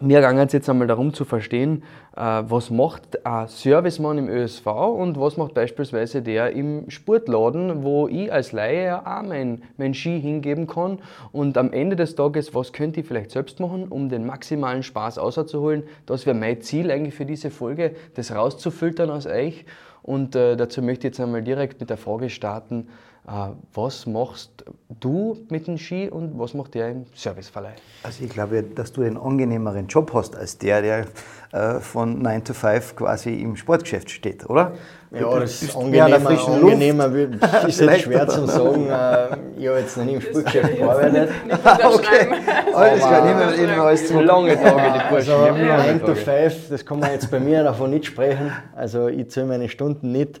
mir 0.00 0.20
ging 0.20 0.38
es 0.38 0.52
jetzt 0.52 0.70
einmal 0.70 0.86
darum 0.86 1.12
zu 1.12 1.24
verstehen, 1.24 1.82
äh, 2.16 2.20
was 2.20 2.70
macht 2.70 3.24
ein 3.26 3.46
Servicemann 3.46 4.18
im 4.18 4.28
ÖSV 4.28 4.66
und 4.66 5.20
was 5.20 5.36
macht 5.36 5.54
beispielsweise 5.54 6.22
der 6.22 6.52
im 6.52 6.88
Sportladen, 6.88 7.82
wo 7.82 8.08
ich 8.08 8.32
als 8.32 8.52
Laie 8.52 8.98
auch 9.06 9.22
mein, 9.22 9.62
mein 9.76 9.92
Ski 9.92 10.20
hingeben 10.20 10.66
kann. 10.66 10.98
Und 11.30 11.58
am 11.58 11.72
Ende 11.72 11.94
des 11.94 12.14
Tages, 12.14 12.54
was 12.54 12.72
könnte 12.72 13.00
ich 13.00 13.06
vielleicht 13.06 13.32
selbst 13.32 13.60
machen, 13.60 13.88
um 13.88 14.08
den 14.08 14.24
maximalen 14.24 14.82
Spaß 14.82 15.18
auszuholen? 15.18 15.84
Das 16.06 16.24
wäre 16.26 16.36
mein 16.36 16.62
Ziel 16.62 16.90
eigentlich 16.90 17.14
für 17.14 17.26
diese 17.26 17.50
Folge, 17.50 17.94
das 18.14 18.34
rauszufiltern 18.34 19.10
aus 19.10 19.26
euch. 19.26 19.66
Und 20.02 20.34
äh, 20.34 20.56
dazu 20.56 20.82
möchte 20.82 21.06
ich 21.06 21.12
jetzt 21.12 21.20
einmal 21.20 21.42
direkt 21.42 21.80
mit 21.80 21.90
der 21.90 21.96
Frage 21.96 22.28
starten, 22.30 22.88
was 23.24 24.04
machst 24.06 24.64
du 25.00 25.36
mit 25.48 25.68
dem 25.68 25.78
Ski 25.78 26.08
und 26.08 26.36
was 26.38 26.54
macht 26.54 26.74
der 26.74 26.90
im 26.90 27.06
Serviceverleih? 27.14 27.74
Also 28.02 28.24
ich 28.24 28.30
glaube, 28.30 28.64
dass 28.64 28.92
du 28.92 29.02
einen 29.02 29.16
angenehmeren 29.16 29.86
Job 29.86 30.12
hast 30.12 30.34
als 30.34 30.58
der, 30.58 30.82
der 30.82 31.06
äh, 31.52 31.78
von 31.78 32.20
9 32.20 32.44
to 32.44 32.52
5 32.52 32.96
quasi 32.96 33.34
im 33.34 33.54
Sportgeschäft 33.54 34.10
steht, 34.10 34.50
oder? 34.50 34.72
Ja, 35.12 35.38
das 35.38 35.62
ist 35.62 35.76
angenehmer, 35.76 36.30
angenehmer 36.30 37.12
ist 37.68 37.80
jetzt 37.80 38.00
schwer 38.00 38.26
zu 38.26 38.46
sagen. 38.46 38.88
Äh, 38.88 39.36
ich 39.56 39.68
habe 39.68 39.78
jetzt 39.78 39.96
noch 39.96 40.04
nie 40.04 40.14
im 40.14 40.20
Sportgeschäft 40.20 40.76
gearbeitet. 40.78 41.30
okay, 41.52 42.28
alles 42.74 43.00
klar, 43.00 43.24
nehmen 43.24 43.56
wir 43.56 43.82
alles 43.82 44.08
zu. 44.08 44.20
Lange 44.20 44.60
Tage, 44.60 44.98
die 44.98 45.14
Burschen. 45.14 45.32
Also 45.32 45.56
9 45.56 46.00
to 46.00 46.14
5, 46.16 46.68
das 46.70 46.84
kann 46.84 46.98
man 46.98 47.12
jetzt 47.12 47.30
bei 47.30 47.38
mir 47.38 47.62
davon 47.62 47.90
nicht 47.90 48.06
sprechen. 48.06 48.50
Also 48.74 49.06
ich 49.06 49.30
zähle 49.30 49.46
meine 49.46 49.68
Stunden 49.68 50.10
nicht. 50.10 50.40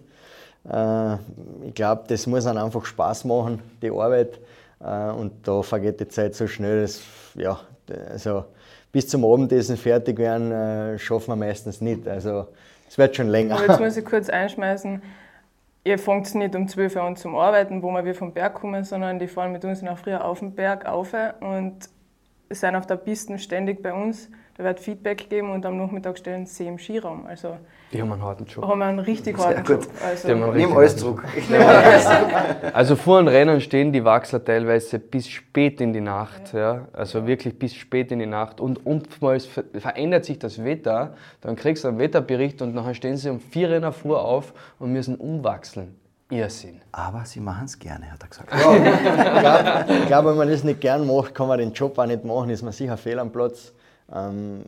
Äh, 0.68 1.14
ich 1.66 1.74
glaube, 1.74 2.04
das 2.08 2.26
muss 2.26 2.44
dann 2.44 2.58
einfach 2.58 2.84
Spaß 2.84 3.24
machen, 3.24 3.60
die 3.80 3.90
Arbeit. 3.90 4.38
Äh, 4.80 5.10
und 5.10 5.46
da 5.46 5.62
vergeht 5.62 6.00
die 6.00 6.08
Zeit 6.08 6.34
so 6.34 6.46
schnell, 6.46 6.82
dass, 6.82 7.02
ja, 7.34 7.58
also 8.10 8.44
bis 8.90 9.08
zum 9.08 9.24
Abendessen 9.24 9.76
fertig 9.76 10.18
werden, 10.18 10.52
äh, 10.52 10.98
schaffen 10.98 11.28
wir 11.28 11.36
meistens 11.36 11.80
nicht. 11.80 12.06
Also 12.06 12.48
es 12.88 12.98
wird 12.98 13.16
schon 13.16 13.28
länger. 13.28 13.56
Aber 13.56 13.66
jetzt 13.66 13.80
muss 13.80 13.96
ich 13.96 14.04
kurz 14.04 14.28
einschmeißen, 14.28 15.02
ihr 15.84 15.98
fangt 15.98 16.34
nicht 16.34 16.54
um 16.54 16.68
12 16.68 16.96
Uhr 16.96 17.02
an 17.02 17.16
zum 17.16 17.34
Arbeiten, 17.36 17.82
wo 17.82 17.92
wir 17.92 18.14
vom 18.14 18.32
Berg 18.32 18.54
kommen, 18.54 18.84
sondern 18.84 19.18
die 19.18 19.28
fahren 19.28 19.52
mit 19.52 19.64
uns 19.64 19.82
noch 19.82 19.98
früher 19.98 20.24
auf 20.24 20.40
den 20.40 20.54
Berg 20.54 20.86
auf 20.86 21.14
und 21.40 21.88
sind 22.50 22.76
auf 22.76 22.86
der 22.86 22.96
Piste 22.96 23.38
ständig 23.38 23.82
bei 23.82 23.92
uns. 23.92 24.28
Da 24.62 24.68
wird 24.68 24.78
Feedback 24.78 25.28
geben 25.28 25.50
und 25.50 25.66
am 25.66 25.76
Nachmittag 25.76 26.16
stellen 26.16 26.46
sie 26.46 26.68
im 26.68 26.78
Skiraum. 26.78 27.26
Also 27.26 27.56
die 27.92 28.00
haben 28.00 28.12
einen 28.12 28.22
harten 28.22 28.44
Job. 28.44 28.64
Haben 28.64 28.80
einen 28.82 29.00
richtig 29.00 29.36
harten 29.36 29.64
Job. 29.64 29.88
Also 30.00 30.28
die 30.28 30.34
haben 30.34 30.42
einen 30.44 30.56
Nimm 30.56 30.76
alles 30.76 30.96
zurück. 30.98 31.24
also 32.72 32.94
vor 32.94 33.20
den 33.20 33.26
Rennen 33.26 33.60
stehen 33.60 33.92
die 33.92 34.04
Wachsler 34.04 34.44
teilweise 34.44 35.00
bis 35.00 35.28
spät 35.28 35.80
in 35.80 35.92
die 35.92 36.00
Nacht. 36.00 36.52
Ja. 36.52 36.86
Also 36.92 37.18
ja. 37.18 37.26
wirklich 37.26 37.58
bis 37.58 37.74
spät 37.74 38.12
in 38.12 38.20
die 38.20 38.26
Nacht. 38.26 38.60
Und 38.60 38.86
oftmals 38.86 39.46
verändert 39.46 40.26
sich 40.26 40.38
das 40.38 40.62
Wetter. 40.62 41.14
Dann 41.40 41.56
kriegst 41.56 41.82
du 41.82 41.88
einen 41.88 41.98
Wetterbericht 41.98 42.62
und 42.62 42.72
nachher 42.72 42.94
stehen 42.94 43.16
sie 43.16 43.30
um 43.30 43.40
vier 43.40 43.68
Rennen 43.68 43.92
vor 43.92 44.24
auf 44.24 44.52
und 44.78 44.92
müssen 44.92 45.16
umwachseln. 45.16 45.96
Irrsinn. 46.30 46.80
Aber 46.92 47.24
sie 47.24 47.40
machen 47.40 47.64
es 47.64 47.76
gerne, 47.76 48.12
hat 48.12 48.22
er 48.22 48.28
gesagt. 48.28 48.52
Ja, 48.54 49.86
ich 49.88 50.06
glaube, 50.06 50.30
wenn 50.30 50.36
man 50.36 50.48
das 50.48 50.62
nicht 50.62 50.80
gern 50.80 51.04
macht, 51.04 51.34
kann 51.34 51.48
man 51.48 51.58
den 51.58 51.72
Job 51.72 51.98
auch 51.98 52.06
nicht 52.06 52.24
machen, 52.24 52.48
ist 52.50 52.62
man 52.62 52.72
sicher 52.72 52.96
fehl 52.96 53.18
am 53.18 53.32
Platz. 53.32 53.72
Ähm, 54.14 54.62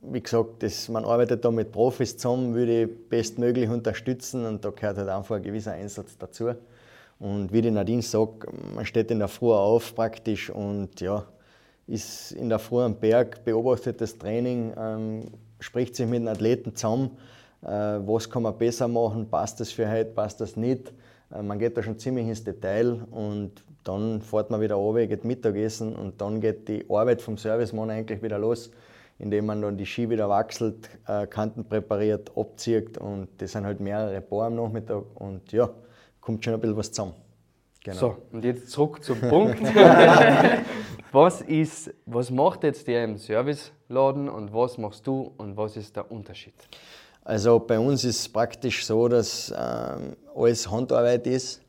wie 0.00 0.22
gesagt, 0.22 0.62
das, 0.62 0.88
man 0.88 1.04
arbeitet 1.04 1.44
da 1.44 1.50
mit 1.50 1.72
Profis 1.72 2.16
zusammen, 2.16 2.54
würde 2.54 2.84
ich 2.84 3.08
bestmöglich 3.08 3.68
unterstützen 3.68 4.46
und 4.46 4.64
da 4.64 4.70
gehört 4.70 4.98
halt 4.98 5.08
einfach 5.08 5.36
ein 5.36 5.42
gewisser 5.42 5.72
Einsatz 5.72 6.16
dazu. 6.16 6.52
Und 7.18 7.52
wie 7.52 7.62
die 7.62 7.70
Nadine 7.70 8.02
sagt, 8.02 8.46
man 8.74 8.84
steht 8.84 9.10
in 9.10 9.18
der 9.18 9.28
Früh 9.28 9.52
auf 9.52 9.94
praktisch 9.94 10.50
und 10.50 11.00
ja, 11.00 11.24
ist 11.86 12.32
in 12.32 12.48
der 12.48 12.58
Früh 12.58 12.82
am 12.82 12.96
Berg, 12.96 13.44
beobachtet 13.44 14.00
das 14.00 14.18
Training, 14.18 14.72
ähm, 14.76 15.24
spricht 15.60 15.96
sich 15.96 16.06
mit 16.06 16.20
den 16.20 16.28
Athleten 16.28 16.74
zusammen, 16.74 17.16
äh, 17.62 17.68
was 17.68 18.28
kann 18.28 18.42
man 18.42 18.56
besser 18.56 18.86
machen, 18.88 19.28
passt 19.28 19.60
das 19.60 19.70
für 19.70 19.90
heute, 19.90 20.10
passt 20.10 20.40
das 20.40 20.56
nicht. 20.56 20.92
Äh, 21.32 21.42
man 21.42 21.58
geht 21.58 21.76
da 21.76 21.82
schon 21.82 21.98
ziemlich 21.98 22.26
ins 22.26 22.44
Detail 22.44 23.06
und 23.10 23.52
dann 23.84 24.20
fährt 24.20 24.50
man 24.50 24.60
wieder 24.60 24.74
runter, 24.74 25.06
geht 25.06 25.24
Mittagessen 25.24 25.94
und 25.94 26.20
dann 26.20 26.40
geht 26.40 26.68
die 26.68 26.84
Arbeit 26.90 27.22
vom 27.22 27.38
Servicemann 27.38 27.90
eigentlich 27.90 28.22
wieder 28.22 28.38
los 28.38 28.70
indem 29.18 29.46
man 29.46 29.62
dann 29.62 29.76
die 29.76 29.86
Ski 29.86 30.08
wieder 30.10 30.28
wechselt, 30.28 30.90
äh, 31.06 31.26
Kanten 31.26 31.64
präpariert, 31.64 32.30
abzieht 32.36 32.98
und 32.98 33.28
das 33.38 33.52
sind 33.52 33.64
halt 33.64 33.80
mehrere 33.80 34.20
Paar 34.20 34.46
am 34.46 34.56
Nachmittag 34.56 35.04
und 35.14 35.52
ja, 35.52 35.70
kommt 36.20 36.44
schon 36.44 36.54
ein 36.54 36.60
bisschen 36.60 36.76
was 36.76 36.90
zusammen. 36.92 37.14
Genau. 37.82 37.96
So, 37.96 38.16
und 38.32 38.44
jetzt 38.44 38.70
zurück 38.70 39.02
zum 39.02 39.20
Punkt. 39.28 39.62
was, 41.12 41.40
ist, 41.40 41.94
was 42.04 42.30
macht 42.30 42.64
jetzt 42.64 42.86
der 42.88 43.04
im 43.04 43.16
Serviceladen 43.16 44.28
und 44.28 44.52
was 44.52 44.76
machst 44.76 45.06
du 45.06 45.32
und 45.36 45.56
was 45.56 45.76
ist 45.76 45.96
der 45.96 46.10
Unterschied? 46.10 46.54
Also 47.26 47.58
bei 47.58 47.76
uns 47.76 48.04
ist 48.04 48.20
es 48.20 48.28
praktisch 48.28 48.86
so, 48.86 49.08
dass 49.08 49.50
ähm, 49.50 50.14
alles 50.36 50.70
Handarbeit 50.70 51.26
ist. 51.26 51.60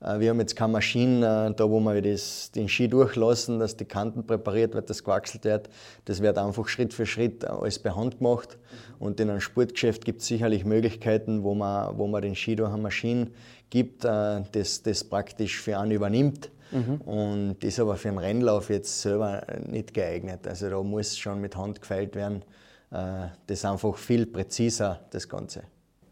Äh, 0.00 0.18
wir 0.18 0.30
haben 0.30 0.40
jetzt 0.40 0.56
keine 0.56 0.72
Maschinen, 0.72 1.22
äh, 1.22 1.54
da 1.54 1.70
wo 1.70 1.78
wir 1.78 2.02
das, 2.02 2.50
den 2.50 2.68
Ski 2.68 2.88
durchlassen, 2.88 3.60
dass 3.60 3.76
die 3.76 3.84
Kanten 3.84 4.26
präpariert 4.26 4.74
wird, 4.74 4.90
dass 4.90 5.04
gewachselt 5.04 5.44
wird. 5.44 5.70
Das 6.06 6.22
wird 6.22 6.38
einfach 6.38 6.66
Schritt 6.66 6.92
für 6.92 7.06
Schritt 7.06 7.44
äh, 7.44 7.46
alles 7.46 7.78
per 7.78 7.94
Hand 7.94 8.18
gemacht. 8.18 8.58
Und 8.98 9.20
in 9.20 9.30
einem 9.30 9.40
Sportgeschäft 9.40 10.04
gibt 10.04 10.22
es 10.22 10.26
sicherlich 10.26 10.64
Möglichkeiten, 10.64 11.44
wo 11.44 11.54
man, 11.54 11.96
wo 11.96 12.08
man 12.08 12.22
den 12.22 12.34
Ski 12.34 12.56
durch 12.56 12.72
eine 12.72 12.82
Maschine 12.82 13.28
gibt, 13.70 14.04
das, 14.04 14.82
das 14.82 15.04
praktisch 15.04 15.60
für 15.60 15.78
einen 15.78 15.92
übernimmt. 15.92 16.50
Mhm. 16.72 17.00
Und 17.02 17.56
das 17.60 17.68
ist 17.68 17.80
aber 17.80 17.94
für 17.96 18.08
einen 18.08 18.18
Rennlauf 18.18 18.70
jetzt 18.70 19.02
selber 19.02 19.44
nicht 19.66 19.94
geeignet. 19.94 20.48
Also 20.48 20.68
da 20.68 20.82
muss 20.82 21.16
schon 21.16 21.40
mit 21.40 21.56
Hand 21.56 21.80
gefeilt 21.80 22.16
werden. 22.16 22.42
Das 22.90 23.30
ist 23.48 23.64
einfach 23.64 23.96
viel 23.96 24.26
präziser, 24.26 25.00
das 25.10 25.28
Ganze. 25.28 25.62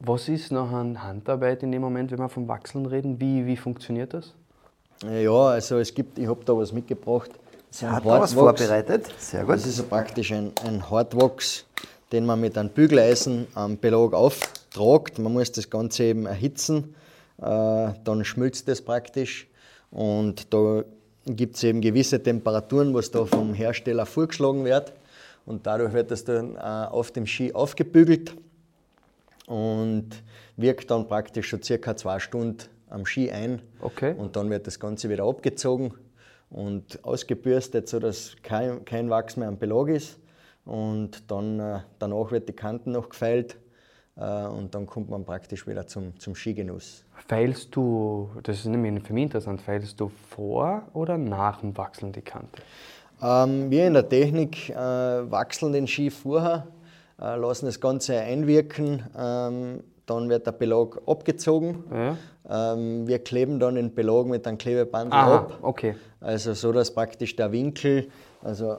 Was 0.00 0.28
ist 0.28 0.50
nachher 0.50 1.02
Handarbeit 1.02 1.62
in 1.62 1.72
dem 1.72 1.80
Moment, 1.80 2.10
wenn 2.10 2.18
wir 2.18 2.28
vom 2.28 2.48
Wachseln 2.48 2.86
reden? 2.86 3.20
Wie, 3.20 3.46
wie 3.46 3.56
funktioniert 3.56 4.12
das? 4.12 4.34
Ja, 5.02 5.48
also 5.48 5.78
es 5.78 5.94
gibt, 5.94 6.18
ich 6.18 6.26
habe 6.26 6.44
da 6.44 6.56
was 6.56 6.72
mitgebracht. 6.72 7.30
Sie 7.70 7.86
hat 7.86 8.04
da 8.04 8.20
was 8.20 8.34
vorbereitet. 8.34 9.12
Sehr 9.18 9.44
gut. 9.44 9.54
Das 9.54 9.66
ist 9.66 9.88
praktisch 9.88 10.32
ein, 10.32 10.52
ein 10.64 10.88
Hardwachs, 10.90 11.64
den 12.12 12.26
man 12.26 12.40
mit 12.40 12.58
einem 12.58 12.70
Bügeleisen 12.70 13.46
am 13.54 13.78
Belag 13.78 14.12
auftragt. 14.12 15.18
Man 15.18 15.32
muss 15.32 15.52
das 15.52 15.70
Ganze 15.70 16.04
eben 16.04 16.26
erhitzen, 16.26 16.94
äh, 17.38 17.42
dann 18.04 18.24
schmilzt 18.24 18.68
das 18.68 18.82
praktisch 18.82 19.48
und 19.90 20.52
da 20.52 20.84
gibt 21.26 21.56
es 21.56 21.64
eben 21.64 21.80
gewisse 21.80 22.22
Temperaturen, 22.22 22.92
was 22.94 23.10
da 23.10 23.24
vom 23.24 23.54
Hersteller 23.54 24.06
vorgeschlagen 24.06 24.64
wird 24.64 24.92
und 25.46 25.66
dadurch 25.66 25.92
wird 25.92 26.10
das 26.10 26.24
dann 26.24 26.56
äh, 26.56 26.58
auf 26.58 27.10
dem 27.10 27.26
Ski 27.26 27.52
aufgebügelt 27.52 28.36
und 29.46 30.10
wirkt 30.56 30.90
dann 30.90 31.06
praktisch 31.06 31.48
schon 31.48 31.62
circa 31.62 31.96
zwei 31.96 32.18
Stunden 32.18 32.68
am 32.88 33.06
Ski 33.06 33.30
ein. 33.30 33.62
Okay. 33.80 34.14
Und 34.16 34.36
dann 34.36 34.50
wird 34.50 34.66
das 34.66 34.80
Ganze 34.80 35.10
wieder 35.10 35.24
abgezogen 35.24 35.94
und 36.50 37.04
ausgebürstet, 37.04 37.88
sodass 37.88 38.36
kein, 38.42 38.84
kein 38.84 39.10
Wachs 39.10 39.36
mehr 39.36 39.48
am 39.48 39.58
Belag 39.58 39.88
ist. 39.88 40.18
Und 40.64 41.30
dann, 41.30 41.60
äh, 41.60 41.80
danach 41.98 42.30
wird 42.30 42.48
die 42.48 42.54
Kanten 42.54 42.92
noch 42.92 43.10
gefeilt 43.10 43.58
äh, 44.16 44.46
und 44.46 44.74
dann 44.74 44.86
kommt 44.86 45.10
man 45.10 45.24
praktisch 45.24 45.66
wieder 45.66 45.86
zum, 45.86 46.18
zum 46.18 46.34
Skigenuss. 46.34 47.04
Feilst 47.28 47.74
du, 47.76 48.30
das 48.42 48.60
ist 48.60 48.66
nämlich 48.66 49.02
für 49.02 49.12
mich 49.12 49.24
interessant, 49.24 49.60
feilst 49.60 50.00
du 50.00 50.08
vor 50.08 50.88
oder 50.94 51.18
nach 51.18 51.60
dem 51.60 51.76
Wachseln 51.76 52.12
die 52.12 52.22
Kante? 52.22 52.62
Ähm, 53.22 53.70
wir 53.70 53.86
in 53.86 53.94
der 53.94 54.08
Technik 54.08 54.70
äh, 54.70 54.74
wachseln 54.74 55.72
den 55.72 55.86
Ski 55.86 56.10
vorher 56.10 56.66
äh, 57.20 57.36
lassen 57.36 57.66
das 57.66 57.80
Ganze 57.80 58.18
einwirken. 58.18 59.02
Ähm, 59.16 59.80
dann 60.06 60.28
wird 60.28 60.46
der 60.46 60.52
Belag 60.52 61.00
abgezogen. 61.06 61.84
Ja. 61.90 62.74
Ähm, 62.74 63.06
wir 63.06 63.20
kleben 63.20 63.58
dann 63.58 63.76
den 63.76 63.94
Belag 63.94 64.26
mit 64.26 64.46
einem 64.46 64.58
Klebeband 64.58 65.12
ab. 65.12 65.58
Okay. 65.62 65.94
Also 66.20 66.52
so, 66.52 66.72
dass 66.72 66.92
praktisch 66.92 67.34
der 67.36 67.50
Winkel, 67.52 68.08
also 68.42 68.76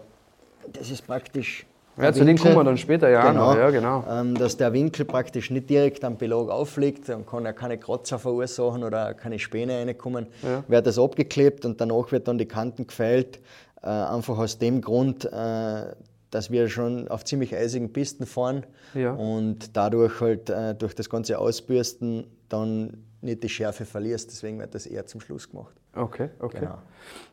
das 0.72 0.92
ist 0.92 1.06
praktisch. 1.08 1.66
Ja, 1.98 2.12
zu 2.12 2.26
dem 2.26 2.38
kommen 2.38 2.56
wir 2.56 2.64
dann 2.64 2.78
später, 2.78 3.10
ja. 3.10 3.32
Genau, 3.32 3.54
noch, 3.54 3.58
ja, 3.58 3.70
genau. 3.70 4.04
Dass 4.38 4.58
der 4.58 4.74
Winkel 4.74 5.06
praktisch 5.06 5.50
nicht 5.50 5.70
direkt 5.70 6.04
am 6.04 6.18
Belag 6.18 6.50
aufliegt, 6.50 7.08
dann 7.08 7.26
kann 7.26 7.46
er 7.46 7.54
keine 7.54 7.78
Kratzer 7.78 8.20
verursachen 8.20 8.84
oder 8.84 9.14
keine 9.14 9.40
Späne 9.40 9.80
reinkommen. 9.80 10.28
Ja. 10.44 10.64
Wird 10.68 10.88
das 10.88 11.00
abgeklebt 11.00 11.66
und 11.66 11.80
danach 11.80 12.12
wird 12.12 12.28
dann 12.28 12.38
die 12.38 12.48
Kanten 12.48 12.86
gefeilt. 12.86 13.40
Äh, 13.86 13.90
einfach 13.90 14.38
aus 14.40 14.58
dem 14.58 14.82
Grund, 14.82 15.26
äh, 15.26 15.96
dass 16.32 16.50
wir 16.50 16.68
schon 16.70 17.08
auf 17.08 17.24
ziemlich 17.24 17.56
eisigen 17.56 17.94
Pisten 17.94 18.26
fahren 18.26 18.66
Ja. 18.96 19.14
und 19.14 19.78
dadurch 19.78 20.20
halt 20.20 20.50
äh, 20.50 20.74
durch 20.74 20.96
das 20.96 21.10
ganze 21.10 21.38
Ausbürsten 21.40 22.26
dann 22.50 23.04
nicht 23.22 23.44
die 23.44 23.50
Schärfe 23.50 23.86
verlierst. 23.86 24.32
Deswegen 24.32 24.60
wird 24.60 24.74
das 24.76 24.86
eher 24.88 25.06
zum 25.06 25.22
Schluss 25.22 25.50
gemacht. 25.50 25.76
Okay, 25.96 26.30
okay. 26.40 26.60
Genau. 26.62 26.78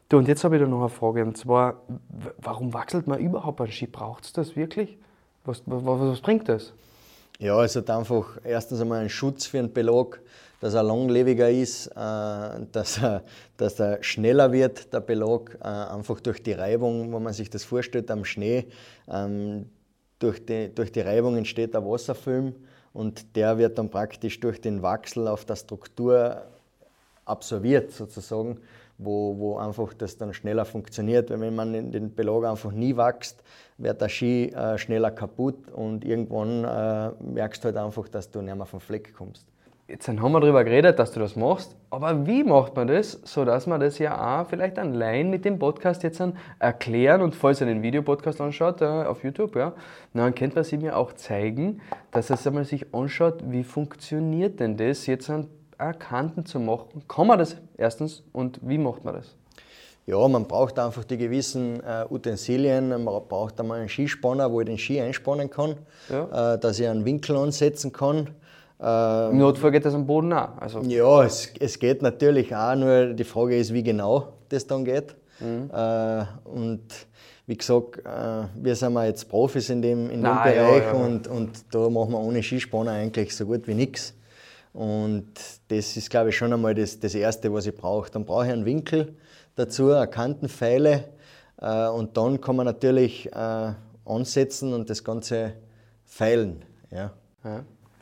Du, 0.09 0.19
und 0.19 0.29
jetzt 0.29 0.45
habe 0.45 0.57
ich 0.57 0.63
da 0.63 0.69
noch 0.69 0.81
eine 0.81 0.89
Frage. 0.91 1.25
Und 1.25 1.37
zwar, 1.39 1.83
warum 2.39 2.75
wechselt 2.75 3.07
man 3.07 3.19
überhaupt 3.19 3.61
einen 3.61 3.73
Ski? 3.73 3.87
Braucht 3.87 4.25
es 4.27 4.33
das 4.35 4.55
wirklich? 4.55 4.99
Was, 5.45 5.63
was, 5.67 5.83
was 5.85 6.21
bringt 6.21 6.49
das? 6.49 6.73
Ja, 7.43 7.65
es 7.65 7.75
hat 7.75 7.91
einfach 7.91 8.39
erstens 8.45 8.81
einmal 8.81 9.01
einen 9.01 9.09
Schutz 9.09 9.47
für 9.47 9.57
den 9.57 9.73
Belag, 9.73 10.21
dass 10.61 10.75
er 10.75 10.85
langlebiger 10.85 11.51
ist, 11.51 11.89
äh, 11.89 11.91
dass, 11.97 12.99
er, 13.03 13.25
dass 13.57 13.81
er 13.81 14.01
schneller 14.01 14.53
wird, 14.53 14.93
der 14.93 15.01
Belag, 15.01 15.59
äh, 15.61 15.67
einfach 15.67 16.21
durch 16.21 16.41
die 16.41 16.53
Reibung, 16.53 17.13
wenn 17.13 17.21
man 17.21 17.33
sich 17.33 17.51
das 17.51 17.65
vorstellt 17.65 18.13
am 18.13 18.25
Schnee. 18.25 18.67
Ähm, 19.09 19.69
durch, 20.21 20.47
die, 20.47 20.73
durch 20.73 20.93
die 20.93 21.01
Reibung 21.01 21.37
entsteht 21.37 21.75
der 21.75 21.85
Wasserfilm 21.85 22.55
und 22.93 23.35
der 23.35 23.59
wird 23.59 23.77
dann 23.77 23.91
praktisch 23.91 24.39
durch 24.39 24.61
den 24.61 24.81
Wachsel 24.81 25.27
auf 25.27 25.45
der 25.45 25.57
Struktur 25.57 26.43
absorbiert 27.25 27.91
sozusagen, 27.91 28.61
wo, 29.05 29.39
wo 29.39 29.57
einfach 29.57 29.95
das 29.95 30.17
dann 30.17 30.35
schneller 30.35 30.65
funktioniert. 30.65 31.31
Weil 31.31 31.41
wenn 31.41 31.55
man 31.55 31.75
in 31.75 31.93
den 31.93 32.15
Belag 32.15 32.45
einfach 32.45 32.73
nie 32.73 32.97
wächst, 32.97 33.43
wird 33.79 34.01
der 34.01 34.09
Ski 34.09 34.51
äh, 34.51 34.79
schneller 34.79 35.11
kaputt 35.11 35.71
und 35.71 36.05
irgendwann 36.05 36.65
äh, 36.65 37.11
merkst 37.23 37.63
du 37.65 37.67
halt 37.67 37.77
einfach, 37.77 38.09
dass 38.09 38.31
du 38.31 38.41
nicht 38.43 38.55
mehr 38.55 38.67
vom 38.67 38.81
Fleck 38.81 39.15
kommst. 39.15 39.47
Jetzt 39.89 40.09
haben 40.09 40.33
wir 40.33 40.41
darüber 40.41 40.65
geredet, 40.65 40.99
dass 40.99 41.13
du 41.13 41.21
das 41.21 41.37
machst, 41.37 41.77
aber 41.91 42.27
wie 42.27 42.45
macht 42.45 42.77
man 42.77 42.87
das, 42.87 43.21
sodass 43.25 43.67
man 43.67 43.81
das 43.81 43.99
ja 43.99 44.41
auch 44.41 44.47
vielleicht 44.47 44.79
an 44.79 44.95
Laien 44.95 45.29
mit 45.29 45.45
dem 45.45 45.59
Podcast 45.59 46.03
jetzt 46.03 46.21
dann 46.21 46.39
erklären 46.61 47.21
und 47.21 47.35
falls 47.35 47.61
ihr 47.61 47.67
den 47.67 47.83
Videopodcast 47.83 48.41
anschaut 48.41 48.81
äh, 48.81 48.87
auf 48.87 49.23
YouTube, 49.25 49.55
ja, 49.57 49.75
dann 50.15 50.35
könnt 50.35 50.55
man 50.55 50.65
sie 50.65 50.79
mir 50.79 50.97
auch 50.97 51.13
zeigen, 51.13 51.83
dass 52.11 52.47
einmal 52.47 52.65
sich 52.65 52.95
anschaut, 52.95 53.43
wie 53.47 53.65
funktioniert 53.65 54.61
denn 54.61 54.77
das 54.77 55.07
jetzt 55.07 55.29
an 55.29 55.49
Kanten 55.93 56.47
zu 56.47 56.61
machen. 56.61 57.03
Kann 57.09 57.27
man 57.27 57.39
das 57.39 57.57
erstens 57.77 58.23
und 58.33 58.61
wie 58.63 58.79
macht 58.79 59.05
man 59.05 59.15
das? 59.15 59.35
Ja, 60.07 60.27
man 60.27 60.47
braucht 60.47 60.79
einfach 60.79 61.05
die 61.05 61.17
gewissen 61.17 61.81
äh, 61.81 62.05
Utensilien. 62.11 62.89
Man 62.89 63.05
braucht 63.05 63.61
einmal 63.61 63.81
einen 63.81 63.89
Skispanner, 63.89 64.51
wo 64.51 64.61
ich 64.61 64.67
den 64.67 64.79
Ski 64.79 65.01
einspannen 65.01 65.49
kann, 65.49 65.77
Ja. 66.11 66.55
äh, 66.55 66.59
dass 66.59 66.81
ich 66.81 66.89
einen 66.89 67.05
Winkel 67.05 67.37
ansetzen 67.37 67.93
kann. 67.93 68.31
Im 68.81 69.39
Notfall 69.39 69.71
geht 69.71 69.85
das 69.85 69.95
am 69.95 70.05
Boden 70.07 70.33
auch. 70.33 70.59
Also, 70.59 70.81
Ja, 70.81 71.23
es, 71.23 71.53
es 71.61 71.79
geht 71.79 72.03
natürlich 72.03 72.53
auch, 72.53 72.75
nur 72.75 73.15
die 73.15 73.23
Frage 73.23 73.57
ist, 73.57 73.73
wie 73.73 73.85
genau 73.85 74.33
das 74.49 74.67
dann 74.67 74.85
geht. 74.85 75.15
Mhm. 75.39 75.71
Äh, 75.73 76.25
und 76.45 76.83
wie 77.47 77.57
gesagt, 77.57 77.99
äh, 78.05 78.49
wir 78.61 78.75
sind 78.75 78.95
ja 78.95 79.05
jetzt 79.05 79.29
Profis 79.29 79.71
in 79.71 79.83
dem, 79.83 80.07
in 80.07 80.15
dem 80.17 80.23
Na, 80.23 80.53
ja, 80.53 80.65
Bereich 80.67 80.83
ja. 80.85 80.93
Und, 80.95 81.29
und 81.29 81.51
da 81.73 81.89
machen 81.91 82.11
wir 82.11 82.19
ohne 82.19 82.43
Skispanner 82.43 82.91
eigentlich 82.91 83.37
so 83.37 83.47
gut 83.47 83.69
wie 83.69 83.75
nichts. 83.75 84.15
Und 84.73 85.33
das 85.69 85.97
ist, 85.97 86.09
glaube 86.09 86.31
ich, 86.31 86.37
schon 86.37 86.53
einmal 86.53 86.75
das, 86.75 86.99
das 86.99 87.15
Erste, 87.15 87.53
was 87.53 87.67
ich 87.67 87.75
brauche. 87.75 88.11
Dann 88.11 88.25
brauche 88.25 88.47
ich 88.47 88.53
einen 88.53 88.65
Winkel 88.65 89.17
dazu, 89.55 89.93
eine 89.93 90.09
Kantenpfeile 90.09 91.05
äh, 91.61 91.89
und 91.89 92.17
dann 92.17 92.41
kann 92.41 92.57
man 92.57 92.67
natürlich 92.67 93.31
äh, 93.33 93.73
ansetzen 94.05 94.73
und 94.73 94.89
das 94.89 95.05
Ganze 95.05 95.55
feilen. 96.05 96.65
Ja. 96.91 97.13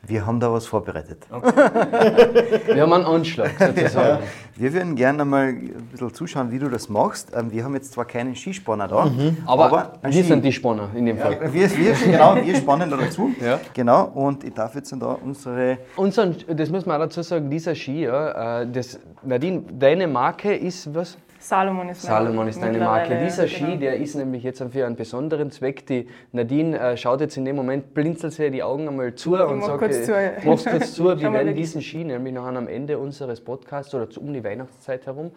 Wir 0.07 0.25
haben 0.25 0.39
da 0.39 0.51
was 0.51 0.65
vorbereitet. 0.65 1.27
wir 1.29 2.81
haben 2.81 2.93
einen 2.93 3.05
Anschlag 3.05 3.51
sozusagen. 3.59 4.23
Wir 4.55 4.73
würden 4.73 4.95
gerne 4.95 5.25
mal 5.25 5.49
ein 5.49 5.87
bisschen 5.91 6.13
zuschauen, 6.13 6.51
wie 6.51 6.57
du 6.57 6.69
das 6.69 6.89
machst. 6.89 7.31
Ähm, 7.35 7.51
Wir 7.51 7.63
haben 7.63 7.75
jetzt 7.75 7.93
zwar 7.93 8.05
keinen 8.05 8.35
Skispanner 8.35 8.87
da, 8.87 9.11
Aber, 9.45 9.93
ein 10.01 10.11
wir 10.11 10.21
Ski. 10.23 10.29
sind 10.29 10.43
die 10.43 10.51
Spanner 10.51 10.89
in 10.95 11.05
dem 11.05 11.17
Fall. 11.17 11.33
Ja, 11.33 11.53
wir, 11.53 11.77
wir, 11.77 11.93
genau, 12.05 12.35
wir 12.35 12.55
spannen 12.55 12.89
da 12.89 12.97
dazu. 12.97 13.31
Ja. 13.39 13.59
Genau, 13.73 14.05
und 14.05 14.43
ich 14.43 14.53
darf 14.53 14.73
jetzt 14.75 14.91
dann 14.91 14.99
da 14.99 15.17
unsere. 15.23 15.77
Unseren, 15.95 16.35
das 16.47 16.69
muss 16.69 16.85
man 16.85 16.97
auch 16.97 17.05
dazu 17.05 17.21
sagen, 17.21 17.49
dieser 17.49 17.75
Ski, 17.75 18.03
ja, 18.03 18.61
äh, 18.61 18.67
das, 18.71 18.99
Nadine, 19.23 19.63
deine 19.71 20.07
Marke 20.07 20.53
ist 20.55 20.93
was? 20.95 21.15
Salomon 21.41 21.89
ist 21.89 22.03
Salomon 22.03 22.47
ist 22.47 22.61
deine 22.61 22.77
Marke. 22.77 23.17
Dieser 23.23 23.47
Ski, 23.47 23.65
genau. 23.65 23.79
der 23.79 23.95
ist 23.97 24.15
nämlich 24.15 24.43
jetzt 24.43 24.63
für 24.63 24.85
einen 24.85 24.95
besonderen 24.95 25.49
Zweck. 25.49 25.87
Die 25.87 26.07
Nadine 26.31 26.79
äh, 26.79 26.97
schaut 26.97 27.19
jetzt 27.19 27.35
in 27.35 27.45
dem 27.45 27.55
Moment, 27.55 27.95
blinzelt 27.95 28.33
sie 28.33 28.51
die 28.51 28.61
Augen 28.61 28.87
einmal 28.87 29.15
zu 29.15 29.33
und 29.35 29.59
mach 29.59 29.67
sagt, 29.67 29.79
kurz 29.79 30.07
äh, 30.07 30.33
mach's 30.45 30.65
kurz 30.65 30.93
zu. 30.93 31.05
Wir 31.19 31.33
werden 31.33 31.55
diesen 31.55 31.81
Ski 31.81 32.03
nämlich 32.03 32.33
noch 32.33 32.45
am 32.45 32.67
Ende 32.67 32.99
unseres 32.99 33.41
Podcasts 33.41 33.93
oder 33.95 34.07
um 34.19 34.31
die 34.33 34.43
Weihnachtszeit 34.43 35.07
herum 35.07 35.31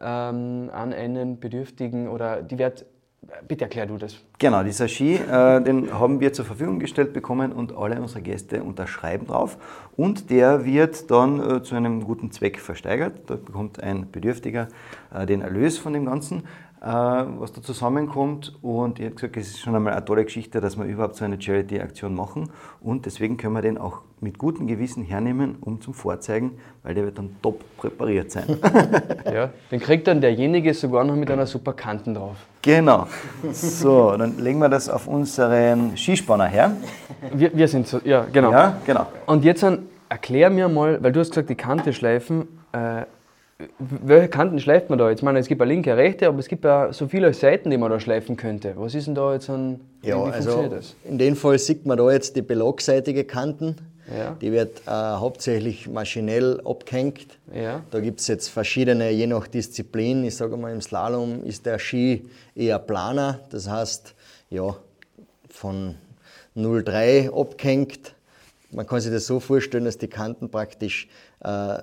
ähm, 0.00 0.70
an 0.72 0.92
einen 0.92 1.38
Bedürftigen 1.38 2.08
oder 2.08 2.42
die 2.42 2.58
wird. 2.58 2.86
Bitte 3.46 3.64
erklär 3.64 3.86
du 3.86 3.96
das. 3.96 4.16
Genau, 4.38 4.62
dieser 4.62 4.88
Ski, 4.88 5.14
äh, 5.14 5.62
den 5.62 5.92
haben 5.92 6.20
wir 6.20 6.32
zur 6.32 6.44
Verfügung 6.44 6.78
gestellt 6.78 7.12
bekommen 7.12 7.52
und 7.52 7.76
alle 7.76 8.00
unsere 8.00 8.22
Gäste 8.22 8.62
unterschreiben 8.62 9.26
drauf. 9.26 9.56
Und 9.96 10.30
der 10.30 10.64
wird 10.64 11.10
dann 11.10 11.40
äh, 11.40 11.62
zu 11.62 11.74
einem 11.74 12.04
guten 12.04 12.30
Zweck 12.30 12.58
versteigert. 12.58 13.12
Da 13.26 13.36
bekommt 13.36 13.82
ein 13.82 14.10
Bedürftiger 14.10 14.68
äh, 15.14 15.26
den 15.26 15.42
Erlös 15.42 15.78
von 15.78 15.92
dem 15.92 16.06
Ganzen, 16.06 16.44
was 16.92 17.52
da 17.52 17.62
zusammenkommt. 17.62 18.54
Und 18.62 18.98
ich 18.98 19.06
habe 19.06 19.14
gesagt, 19.14 19.36
es 19.36 19.48
ist 19.48 19.60
schon 19.60 19.74
einmal 19.74 19.94
eine 19.94 20.04
tolle 20.04 20.24
Geschichte, 20.24 20.60
dass 20.60 20.76
wir 20.76 20.84
überhaupt 20.84 21.16
so 21.16 21.24
eine 21.24 21.40
Charity-Aktion 21.40 22.14
machen. 22.14 22.50
Und 22.80 23.06
deswegen 23.06 23.36
können 23.36 23.54
wir 23.54 23.62
den 23.62 23.78
auch 23.78 24.00
mit 24.20 24.38
gutem 24.38 24.66
Gewissen 24.66 25.02
hernehmen, 25.04 25.56
um 25.60 25.80
zum 25.80 25.94
Vorzeigen, 25.94 26.52
weil 26.82 26.94
der 26.94 27.04
wird 27.04 27.18
dann 27.18 27.36
top 27.42 27.60
präpariert 27.78 28.30
sein. 28.30 28.44
Ja, 29.32 29.50
den 29.70 29.80
kriegt 29.80 30.06
dann 30.06 30.20
derjenige 30.20 30.74
sogar 30.74 31.02
noch 31.02 31.16
mit 31.16 31.30
einer 31.30 31.46
super 31.46 31.72
Kanten 31.72 32.14
drauf. 32.14 32.36
genau. 32.62 33.06
So, 33.52 34.14
dann 34.16 34.38
legen 34.38 34.58
wir 34.60 34.68
das 34.68 34.88
auf 34.88 35.06
unseren 35.08 35.96
Skispanner 35.96 36.46
her. 36.46 36.76
Wir, 37.32 37.56
wir 37.56 37.66
sind 37.66 37.88
so, 37.88 38.00
ja, 38.04 38.26
genau. 38.30 38.52
Ja, 38.52 38.76
genau. 38.86 39.06
Und 39.26 39.44
jetzt 39.44 39.62
dann, 39.62 39.86
erklär 40.08 40.50
mir 40.50 40.68
mal, 40.68 41.02
weil 41.02 41.10
du 41.12 41.20
hast 41.20 41.30
gesagt, 41.30 41.48
die 41.48 41.54
Kante 41.54 41.92
schleifen. 41.92 42.46
Äh, 42.72 43.04
welche 43.78 44.28
Kanten 44.28 44.58
schleift 44.58 44.90
man 44.90 44.98
da? 44.98 45.08
Jetzt 45.08 45.20
Ich 45.20 45.24
meine, 45.24 45.38
es 45.38 45.46
gibt 45.46 45.62
eine 45.62 45.72
linke, 45.72 45.92
eine 45.92 46.02
rechte, 46.02 46.26
aber 46.26 46.38
es 46.38 46.48
gibt 46.48 46.64
ja 46.64 46.92
so 46.92 47.06
viele 47.06 47.32
Seiten, 47.34 47.70
die 47.70 47.76
man 47.76 47.90
da 47.90 48.00
schleifen 48.00 48.36
könnte. 48.36 48.74
Was 48.76 48.94
ist 48.94 49.06
denn 49.06 49.14
da 49.14 49.32
jetzt 49.32 49.48
an. 49.48 49.80
Ja, 50.02 50.22
also 50.22 50.66
das? 50.68 50.96
in 51.04 51.18
dem 51.18 51.36
Fall 51.36 51.58
sieht 51.58 51.86
man 51.86 51.96
da 51.96 52.10
jetzt 52.10 52.34
die 52.36 52.42
belagseitige 52.42 53.24
Kanten. 53.24 53.76
Ja. 54.14 54.36
Die 54.40 54.52
wird 54.52 54.82
äh, 54.86 54.90
hauptsächlich 54.90 55.88
maschinell 55.88 56.60
abgehängt. 56.64 57.38
Ja. 57.54 57.82
Da 57.90 58.00
gibt 58.00 58.20
es 58.20 58.26
jetzt 58.26 58.48
verschiedene, 58.48 59.10
je 59.10 59.26
nach 59.26 59.46
Disziplin. 59.46 60.24
Ich 60.24 60.36
sage 60.36 60.56
mal, 60.56 60.72
im 60.72 60.82
Slalom 60.82 61.42
ist 61.44 61.64
der 61.64 61.78
Ski 61.78 62.28
eher 62.54 62.78
planer. 62.80 63.40
Das 63.50 63.68
heißt, 63.70 64.14
ja, 64.50 64.76
von 65.48 65.94
0,3 66.56 67.32
abgehängt. 67.32 68.14
Man 68.72 68.86
kann 68.86 69.00
sich 69.00 69.12
das 69.12 69.26
so 69.26 69.40
vorstellen, 69.40 69.84
dass 69.84 69.96
die 69.96 70.08
Kanten 70.08 70.50
praktisch 70.50 71.08
äh, 71.40 71.78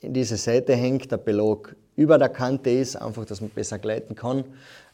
in 0.00 0.12
diese 0.12 0.36
Seite 0.36 0.74
hängt, 0.74 1.10
der 1.10 1.16
Belag 1.16 1.74
über 1.96 2.18
der 2.18 2.28
Kante 2.28 2.70
ist, 2.70 2.96
einfach, 2.96 3.24
dass 3.24 3.40
man 3.40 3.50
besser 3.50 3.78
gleiten 3.78 4.14
kann. 4.14 4.44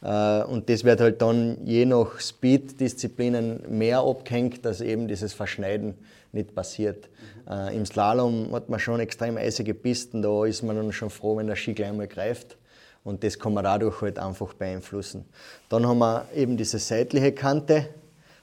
Äh, 0.01 0.43
Und 0.43 0.69
das 0.69 0.83
wird 0.83 1.01
halt 1.01 1.21
dann 1.21 1.57
je 1.65 1.85
nach 1.85 2.19
Speed-Disziplinen 2.19 3.77
mehr 3.77 3.99
abgehängt, 3.99 4.65
dass 4.65 4.79
eben 4.79 5.07
dieses 5.07 5.33
Verschneiden 5.33 5.95
nicht 6.31 6.55
passiert. 6.55 7.09
Äh, 7.49 7.75
Im 7.75 7.85
Slalom 7.85 8.53
hat 8.53 8.69
man 8.69 8.79
schon 8.79 8.99
extrem 9.01 9.37
eisige 9.37 9.73
Pisten, 9.73 10.21
da 10.21 10.45
ist 10.45 10.63
man 10.63 10.75
dann 10.77 10.91
schon 10.93 11.09
froh, 11.09 11.37
wenn 11.37 11.47
der 11.47 11.55
Ski 11.57 11.73
gleich 11.73 11.93
mal 11.93 12.07
greift. 12.07 12.57
Und 13.03 13.23
das 13.25 13.37
kann 13.37 13.53
man 13.53 13.65
dadurch 13.65 14.01
halt 14.01 14.17
einfach 14.17 14.53
beeinflussen. 14.53 15.25
Dann 15.67 15.85
haben 15.85 15.99
wir 15.99 16.25
eben 16.33 16.55
diese 16.55 16.79
seitliche 16.79 17.33
Kante, 17.33 17.89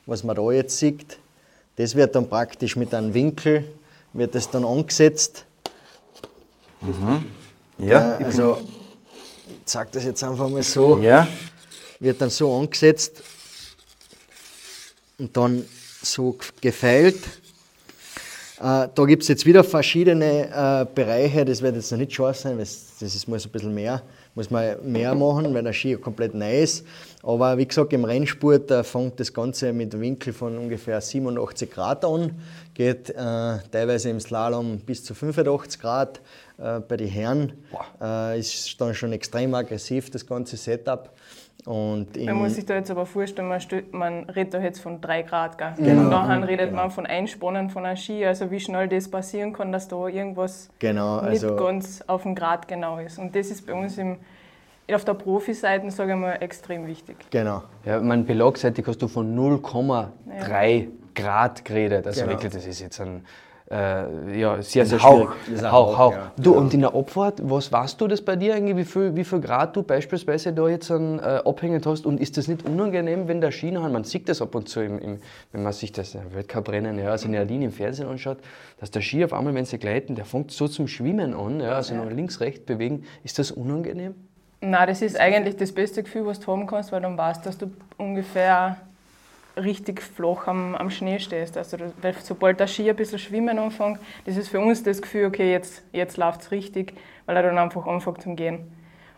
was 0.05 0.23
man 0.23 0.37
da 0.37 0.53
jetzt 0.53 0.77
sieht. 0.77 1.19
Das 1.77 1.95
wird 1.95 2.15
dann 2.15 2.29
praktisch 2.29 2.77
mit 2.77 2.93
einem 2.93 3.15
Winkel, 3.15 3.65
wird 4.13 4.35
das 4.35 4.51
dann 4.51 4.67
angesetzt. 4.67 5.47
Ja, 7.79 8.19
Äh, 8.19 8.25
also, 8.25 8.59
ich 9.49 9.65
zeige 9.65 9.91
das 9.93 10.05
jetzt 10.05 10.23
einfach 10.25 10.49
mal 10.49 10.63
so. 10.63 10.99
ja. 10.99 11.27
Wird 11.99 12.21
dann 12.21 12.31
so 12.31 12.57
angesetzt 12.57 13.23
und 15.19 15.37
dann 15.37 15.65
so 16.03 16.37
gefeilt. 16.61 17.19
Äh, 18.59 18.89
da 18.95 19.05
gibt 19.07 19.23
es 19.23 19.29
jetzt 19.29 19.45
wieder 19.47 19.65
verschiedene 19.65 20.49
äh, 20.49 20.87
Bereiche, 20.95 21.45
das 21.45 21.63
wird 21.63 21.77
jetzt 21.77 21.91
noch 21.93 21.99
nicht 21.99 22.13
scharf 22.13 22.39
sein, 22.39 22.53
weil 22.53 22.65
das 22.65 23.01
ist, 23.01 23.29
muss 23.29 23.47
ein 23.47 23.51
bisschen 23.53 23.75
mehr, 23.75 24.03
muss 24.35 24.51
man 24.51 24.77
mehr 24.85 25.15
machen, 25.15 25.53
weil 25.55 25.63
der 25.63 25.73
Ski 25.73 25.97
komplett 25.97 26.35
neu 26.35 26.63
ist. 26.63 26.85
Aber 27.23 27.57
wie 27.59 27.67
gesagt, 27.67 27.93
im 27.93 28.05
Rennsport 28.05 28.71
äh, 28.71 28.85
fängt 28.85 29.19
das 29.21 29.33
Ganze 29.33 29.73
mit 29.73 29.93
einem 29.95 30.03
Winkel 30.03 30.33
von 30.33 30.57
ungefähr 30.59 31.01
87 31.01 31.71
Grad 31.71 32.05
an, 32.05 32.39
geht 32.75 33.11
äh, 33.11 33.15
teilweise 33.71 34.11
im 34.11 34.21
Slalom 34.21 34.79
bis 34.81 35.05
zu 35.05 35.15
85 35.15 35.81
Grad. 35.81 36.21
Äh, 36.61 36.81
bei 36.81 36.97
den 36.97 37.09
Herren 37.09 37.53
äh, 38.01 38.39
ist 38.39 38.81
dann 38.81 38.95
schon 38.95 39.13
extrem 39.13 39.55
aggressiv 39.55 40.11
das 40.11 40.27
ganze 40.27 40.57
Setup. 40.57 41.11
Und 41.67 42.17
Man 42.25 42.37
muss 42.37 42.55
sich 42.55 42.65
da 42.65 42.75
jetzt 42.75 42.91
aber 42.91 43.05
vorstellen, 43.05 43.49
man, 43.49 43.61
man 43.93 44.25
redet 44.31 44.55
da 44.55 44.61
jetzt 44.61 44.81
von 44.81 45.01
3 45.01 45.23
Grad. 45.23 45.59
Gell? 45.59 45.73
Genau. 45.77 46.03
Und 46.03 46.09
nachher 46.09 46.49
redet 46.49 46.73
man 46.73 46.91
von 46.91 47.05
Einspannen 47.07 47.69
von 47.69 47.85
einem 47.85 47.97
Ski, 47.99 48.25
also 48.25 48.51
wie 48.51 48.61
schnell 48.61 48.89
das 48.89 49.09
passieren 49.11 49.53
kann, 49.53 49.71
dass 49.71 49.87
da 49.89 50.07
irgendwas 50.09 50.71
Genau, 50.79 51.19
also- 51.19 51.49
nicht 51.51 51.59
ganz 51.59 52.03
auf 52.07 52.23
den 52.23 52.35
Grad 52.35 52.67
genau 52.67 52.99
ist. 52.99 53.19
Und 53.19 53.35
das 53.37 53.49
ist 53.51 53.67
bei 53.67 53.75
uns 53.75 53.99
im, 53.99 54.17
auf 54.91 55.05
der 55.05 55.15
Profi-Seite, 55.15 55.91
sage 55.91 56.13
ich 56.13 56.19
mal, 56.19 56.33
extrem 56.41 56.87
wichtig. 56.87 57.17
Genau. 57.31 57.63
Ja, 57.85 58.01
mein 58.01 58.25
belagseitig 58.25 58.87
hast 58.87 59.01
du 59.03 59.09
von 59.09 59.35
0,3 59.37 60.89
Grad 61.15 61.65
geredet. 61.65 62.07
Also 62.07 62.23
Genau. 62.23 62.33
wirklich, 62.33 62.53
das 62.53 62.67
ist 62.67 62.81
jetzt 62.81 63.01
ein 63.01 63.25
äh, 63.71 64.39
ja, 64.39 64.61
sehr, 64.63 64.85
sehr 64.85 65.01
Hauch. 65.03 65.33
schwierig. 65.45 65.63
Hauch, 65.63 65.73
Hauch, 65.73 65.99
Hauch. 65.99 66.13
ja. 66.13 66.33
Du, 66.37 66.55
und 66.55 66.75
in 66.75 66.81
der 66.81 66.95
Abfahrt, 66.95 67.41
was 67.43 67.71
weißt 67.71 68.01
du 68.01 68.09
das 68.09 68.21
bei 68.21 68.35
dir 68.35 68.55
eigentlich, 68.55 68.77
wie 68.77 68.85
viel, 68.85 69.15
wie 69.15 69.25
viel 69.25 69.41
Grad 69.41 69.77
du 69.77 69.85
beispielsweise 69.85 70.53
da 70.53 70.69
jetzt 70.69 70.91
an, 70.91 71.21
äh, 71.21 71.41
abhängend 71.45 71.87
hast? 71.87 72.05
Und 72.05 72.21
ist 72.21 72.37
das 72.37 72.49
nicht 72.49 72.67
unangenehm, 72.67 73.29
wenn 73.29 73.41
der 73.41 73.53
Schienenhahn, 73.53 73.93
man 73.93 74.03
sieht 74.03 74.29
das 74.29 74.43
ab 74.43 74.55
und 74.57 74.69
zu, 74.69 74.81
im, 74.81 74.99
im, 74.99 75.19
wenn 75.53 75.63
man 75.63 75.73
sich 75.73 75.93
das 75.93 76.17
äh, 76.17 76.19
Weltcuprennen, 76.33 76.99
ja, 76.99 77.11
also 77.11 77.27
in 77.27 77.33
der 77.33 77.45
Linie 77.45 77.69
im 77.69 77.73
Fernsehen 77.73 78.09
anschaut, 78.09 78.39
dass 78.81 78.91
der 78.91 79.03
Ski 79.03 79.25
auf 79.25 79.33
einmal, 79.33 79.55
wenn 79.55 79.65
sie 79.65 79.79
gleiten, 79.79 80.17
der 80.17 80.25
fängt 80.25 80.51
so 80.51 80.67
zum 80.67 80.89
Schwimmen 80.89 81.33
an, 81.33 81.61
ja, 81.61 81.73
also 81.73 81.95
noch 81.95 82.11
links, 82.11 82.41
rechts 82.41 82.67
bewegen. 82.67 83.05
Ist 83.23 83.39
das 83.39 83.53
unangenehm? 83.53 84.15
Nein, 84.63 84.89
das 84.89 85.01
ist 85.01 85.19
eigentlich 85.19 85.57
das 85.57 85.73
beste 85.73 86.03
Gefühl, 86.03 86.27
was 86.27 86.41
du 86.41 86.51
haben 86.51 86.67
kannst, 86.67 86.91
weil 86.93 87.01
dann 87.01 87.17
weißt, 87.17 87.47
dass 87.47 87.57
du 87.57 87.71
ungefähr 87.97 88.77
richtig 89.57 90.03
flach 90.03 90.47
am, 90.47 90.75
am 90.75 90.91
Schnee 90.91 91.19
stehst. 91.19 91.57
Also, 91.57 91.77
weil 92.01 92.15
sobald 92.23 92.61
der 92.61 92.67
Ski 92.67 92.89
ein 92.89 92.97
bisschen 92.97 93.19
schwimmen 93.19 93.59
anfängt, 93.59 93.99
das 94.25 94.37
ist 94.37 94.49
für 94.49 94.61
uns 94.61 94.83
das 94.83 95.03
Gefühl, 95.03 95.27
okay, 95.27 95.53
jetzt, 95.53 95.83
jetzt 95.93 96.17
läuft 96.17 96.43
es 96.43 96.51
richtig, 96.51 96.95
weil 97.27 97.37
er 97.37 97.43
dann 97.43 97.59
einfach 97.59 97.87
anfängt 97.87 98.23
zum 98.23 98.37
Gehen. 98.37 98.71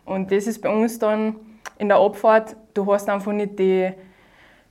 Und 0.04 0.32
das 0.32 0.46
ist 0.46 0.60
bei 0.60 0.70
uns 0.70 0.98
dann 0.98 1.36
in 1.78 1.88
der 1.88 1.98
Abfahrt, 1.98 2.56
du 2.74 2.92
hast 2.92 3.08
einfach 3.08 3.32
nicht 3.32 3.58
die, 3.58 3.92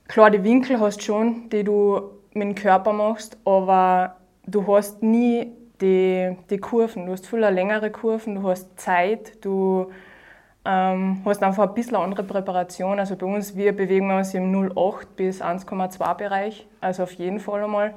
klar, 0.08 0.30
die 0.30 0.44
Winkel 0.44 0.80
hast 0.80 1.02
schon, 1.02 1.48
die 1.50 1.64
du 1.64 2.10
mit 2.34 2.48
dem 2.48 2.54
Körper 2.54 2.92
machst, 2.92 3.36
aber 3.44 4.16
du 4.46 4.66
hast 4.66 5.02
nie 5.02 5.52
die, 5.80 6.36
die 6.48 6.58
Kurven. 6.58 7.06
Du 7.06 7.12
hast 7.12 7.26
viel 7.26 7.40
längere 7.40 7.90
Kurven, 7.90 8.36
du 8.36 8.48
hast 8.48 8.78
Zeit, 8.78 9.44
du 9.44 9.90
ähm, 10.64 11.20
hast 11.24 11.42
einfach 11.42 11.68
ein 11.68 11.74
bisschen 11.74 11.96
andere 11.96 12.22
Präparation. 12.22 12.98
Also 12.98 13.16
bei 13.16 13.26
uns, 13.26 13.56
wir 13.56 13.74
bewegen 13.74 14.10
uns 14.10 14.32
im 14.34 14.52
0,8 14.52 15.06
bis 15.16 15.42
1,2 15.42 16.14
Bereich, 16.14 16.66
also 16.80 17.02
auf 17.04 17.12
jeden 17.12 17.40
Fall 17.40 17.64
einmal, 17.64 17.94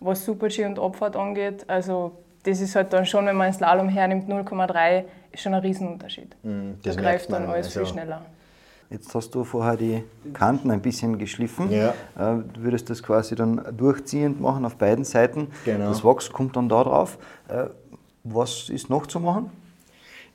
was 0.00 0.24
Super-G 0.24 0.64
und 0.64 0.78
Abfahrt 0.78 1.16
angeht. 1.16 1.64
Also 1.68 2.12
das 2.42 2.60
ist 2.60 2.74
halt 2.76 2.92
dann 2.92 3.04
schon, 3.06 3.26
wenn 3.26 3.36
man 3.36 3.46
einen 3.46 3.54
Slalom 3.54 3.88
hernimmt, 3.88 4.28
0,3 4.28 5.04
ist 5.32 5.42
schon 5.42 5.54
ein 5.54 5.60
Riesenunterschied. 5.60 6.36
das 6.82 6.96
da 6.96 7.02
greift 7.02 7.30
dann 7.30 7.46
alles 7.46 7.66
also- 7.66 7.80
viel 7.80 7.86
schneller. 7.88 8.22
Jetzt 8.88 9.12
hast 9.16 9.34
du 9.34 9.42
vorher 9.42 9.76
die 9.76 10.04
Kanten 10.32 10.70
ein 10.70 10.80
bisschen 10.80 11.18
geschliffen. 11.18 11.72
Ja. 11.72 11.88
Äh, 12.16 12.42
Du 12.52 12.62
würdest 12.62 12.88
das 12.88 13.02
quasi 13.02 13.34
dann 13.34 13.60
durchziehend 13.76 14.40
machen 14.40 14.64
auf 14.64 14.76
beiden 14.76 15.04
Seiten. 15.04 15.48
Genau. 15.64 15.88
Das 15.88 16.04
Wachs 16.04 16.30
kommt 16.30 16.54
dann 16.54 16.68
da 16.68 16.84
drauf. 16.84 17.18
Äh, 17.48 17.64
Was 18.22 18.68
ist 18.70 18.88
noch 18.88 19.06
zu 19.06 19.18
machen? 19.18 19.50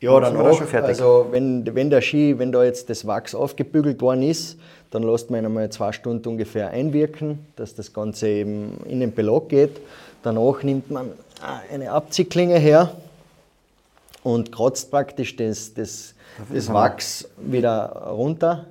Ja, 0.01 0.19
dann 0.19 0.35
wir 0.35 0.43
da 0.43 0.49
auch. 0.49 0.73
Also 0.83 1.27
wenn, 1.29 1.63
wenn 1.75 1.91
der 1.91 2.01
Ski, 2.01 2.37
wenn 2.39 2.51
da 2.51 2.63
jetzt 2.63 2.89
das 2.89 3.05
Wachs 3.05 3.35
aufgebügelt 3.35 4.01
worden 4.01 4.23
ist, 4.23 4.57
dann 4.89 5.03
lässt 5.03 5.29
man 5.29 5.41
ihn 5.41 5.45
einmal 5.45 5.69
zwei 5.69 5.91
Stunden 5.91 6.27
ungefähr 6.27 6.71
einwirken, 6.71 7.39
dass 7.55 7.75
das 7.75 7.93
Ganze 7.93 8.27
eben 8.27 8.81
in 8.89 8.99
den 8.99 9.13
Belag 9.13 9.49
geht. 9.49 9.79
Danach 10.23 10.63
nimmt 10.63 10.89
man 10.89 11.11
eine 11.71 11.91
Abziehklinge 11.91 12.57
her 12.57 12.91
und 14.23 14.51
kratzt 14.51 14.89
praktisch 14.89 15.35
das, 15.35 15.73
das, 15.75 16.15
das. 16.51 16.73
Wachs 16.73 17.29
wieder 17.37 18.07
runter. 18.09 18.65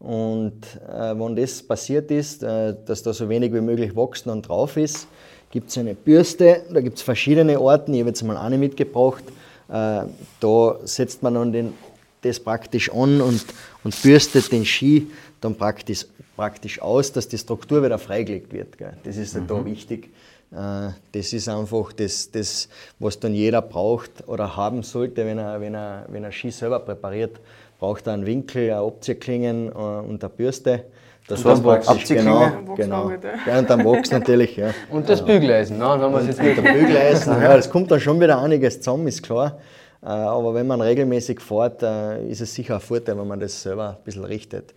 Und 0.00 0.60
äh, 0.88 1.18
wenn 1.18 1.36
das 1.36 1.62
passiert 1.62 2.10
ist, 2.10 2.42
äh, 2.42 2.74
dass 2.84 3.04
da 3.04 3.12
so 3.12 3.28
wenig 3.28 3.52
wie 3.54 3.60
möglich 3.60 3.94
Wachs 3.94 4.24
dann 4.24 4.42
drauf 4.42 4.76
ist, 4.76 5.06
gibt 5.50 5.70
es 5.70 5.78
eine 5.78 5.94
Bürste, 5.94 6.62
da 6.72 6.80
gibt 6.80 6.98
es 6.98 7.02
verschiedene 7.02 7.60
Orten, 7.60 7.94
ich 7.94 8.00
habe 8.00 8.10
jetzt 8.10 8.22
mal 8.22 8.36
eine 8.36 8.58
mitgebracht. 8.58 9.24
Äh, 9.68 10.04
da 10.40 10.76
setzt 10.84 11.22
man 11.22 11.34
dann 11.34 11.52
den, 11.52 11.74
das 12.22 12.40
praktisch 12.40 12.90
an 12.90 13.20
und, 13.20 13.44
und 13.84 14.02
bürstet 14.02 14.50
den 14.50 14.64
Ski 14.64 15.08
dann 15.40 15.54
praktisch, 15.56 16.06
praktisch 16.36 16.80
aus, 16.80 17.12
dass 17.12 17.28
die 17.28 17.38
Struktur 17.38 17.82
wieder 17.82 17.98
freigelegt 17.98 18.52
wird. 18.52 18.78
Gell. 18.78 18.96
Das 19.04 19.16
ist 19.16 19.34
halt 19.34 19.50
da 19.50 19.64
wichtig. 19.64 20.10
Äh, 20.50 20.90
Das 21.12 21.32
ist 21.32 21.48
einfach 21.48 21.92
das, 21.92 22.30
das, 22.30 22.68
was 22.98 23.20
dann 23.20 23.34
jeder 23.34 23.62
braucht 23.62 24.26
oder 24.26 24.56
haben 24.56 24.82
sollte, 24.82 25.26
wenn 25.26 25.38
er, 25.38 25.60
wenn 25.60 25.74
er, 25.74 26.06
wenn 26.08 26.24
er 26.24 26.32
Ski 26.32 26.50
selber 26.50 26.80
präpariert. 26.80 27.38
Braucht 27.78 28.08
er 28.08 28.14
einen 28.14 28.26
Winkel, 28.26 28.70
eine 28.70 28.80
Abziehklingen 28.80 29.68
äh, 29.68 29.72
und 29.72 30.24
eine 30.24 30.32
Bürste. 30.34 30.84
Das 31.28 31.44
war's 31.44 31.60
praktisch? 31.60 32.08
Genau, 32.08 32.40
Wachs 32.40 32.76
genau. 32.76 33.10
Ja, 33.46 33.58
und 33.58 33.68
dann 33.68 33.84
Wachs 33.84 34.10
natürlich. 34.10 34.56
Ja. 34.56 34.70
Und 34.90 35.08
das 35.08 35.22
Bügeleisen, 35.22 35.78
dann 35.78 36.00
haben 36.00 36.12
wir 36.12 36.20
es 36.20 36.26
jetzt 36.28 36.38
Der 36.38 36.56
wieder. 36.56 36.72
Bügeleisen, 36.72 37.32
ja, 37.42 37.54
das 37.54 37.68
kommt 37.68 37.90
dann 37.90 38.00
schon 38.00 38.18
wieder 38.18 38.40
einiges 38.40 38.80
zusammen, 38.80 39.06
ist 39.06 39.22
klar. 39.22 39.58
Äh, 40.02 40.06
Aber 40.06 40.54
wenn 40.54 40.66
man 40.66 40.80
regelmäßig 40.80 41.40
fährt, 41.40 41.82
äh, 41.82 42.26
ist 42.28 42.40
es 42.40 42.54
sicher 42.54 42.76
ein 42.76 42.80
Vorteil, 42.80 43.18
wenn 43.18 43.28
man 43.28 43.38
das 43.38 43.62
selber 43.62 43.98
ein 43.98 44.04
bisschen 44.04 44.24
richtet. 44.24 44.72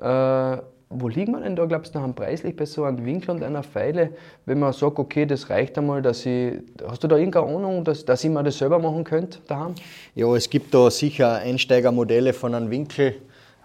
Äh, 0.00 0.56
wo 0.88 1.08
liegt 1.08 1.30
man 1.30 1.42
denn 1.42 1.56
da, 1.56 1.64
glaubst 1.64 1.94
du, 1.94 1.98
noch 1.98 2.04
am 2.04 2.14
preislich 2.14 2.54
bei 2.54 2.64
so 2.64 2.84
einem 2.84 3.04
Winkel 3.04 3.30
und 3.30 3.42
einer 3.42 3.62
Pfeile, 3.64 4.10
wenn 4.44 4.60
man 4.60 4.72
sagt, 4.72 4.98
okay, 4.98 5.26
das 5.26 5.50
reicht 5.50 5.76
einmal, 5.78 6.00
dass 6.00 6.24
ich. 6.24 6.54
Hast 6.86 7.02
du 7.02 7.08
da 7.08 7.16
irgendeine 7.16 7.46
Ahnung, 7.46 7.84
dass, 7.84 8.04
dass 8.04 8.22
ich 8.22 8.30
mir 8.30 8.42
das 8.44 8.58
selber 8.58 8.78
machen 8.78 9.02
könnte 9.02 9.38
daheim? 9.48 9.74
Ja, 10.14 10.34
es 10.36 10.48
gibt 10.48 10.72
da 10.74 10.90
sicher 10.90 11.34
Einsteigermodelle 11.34 12.32
von 12.32 12.54
einem 12.54 12.70
Winkel. 12.70 13.14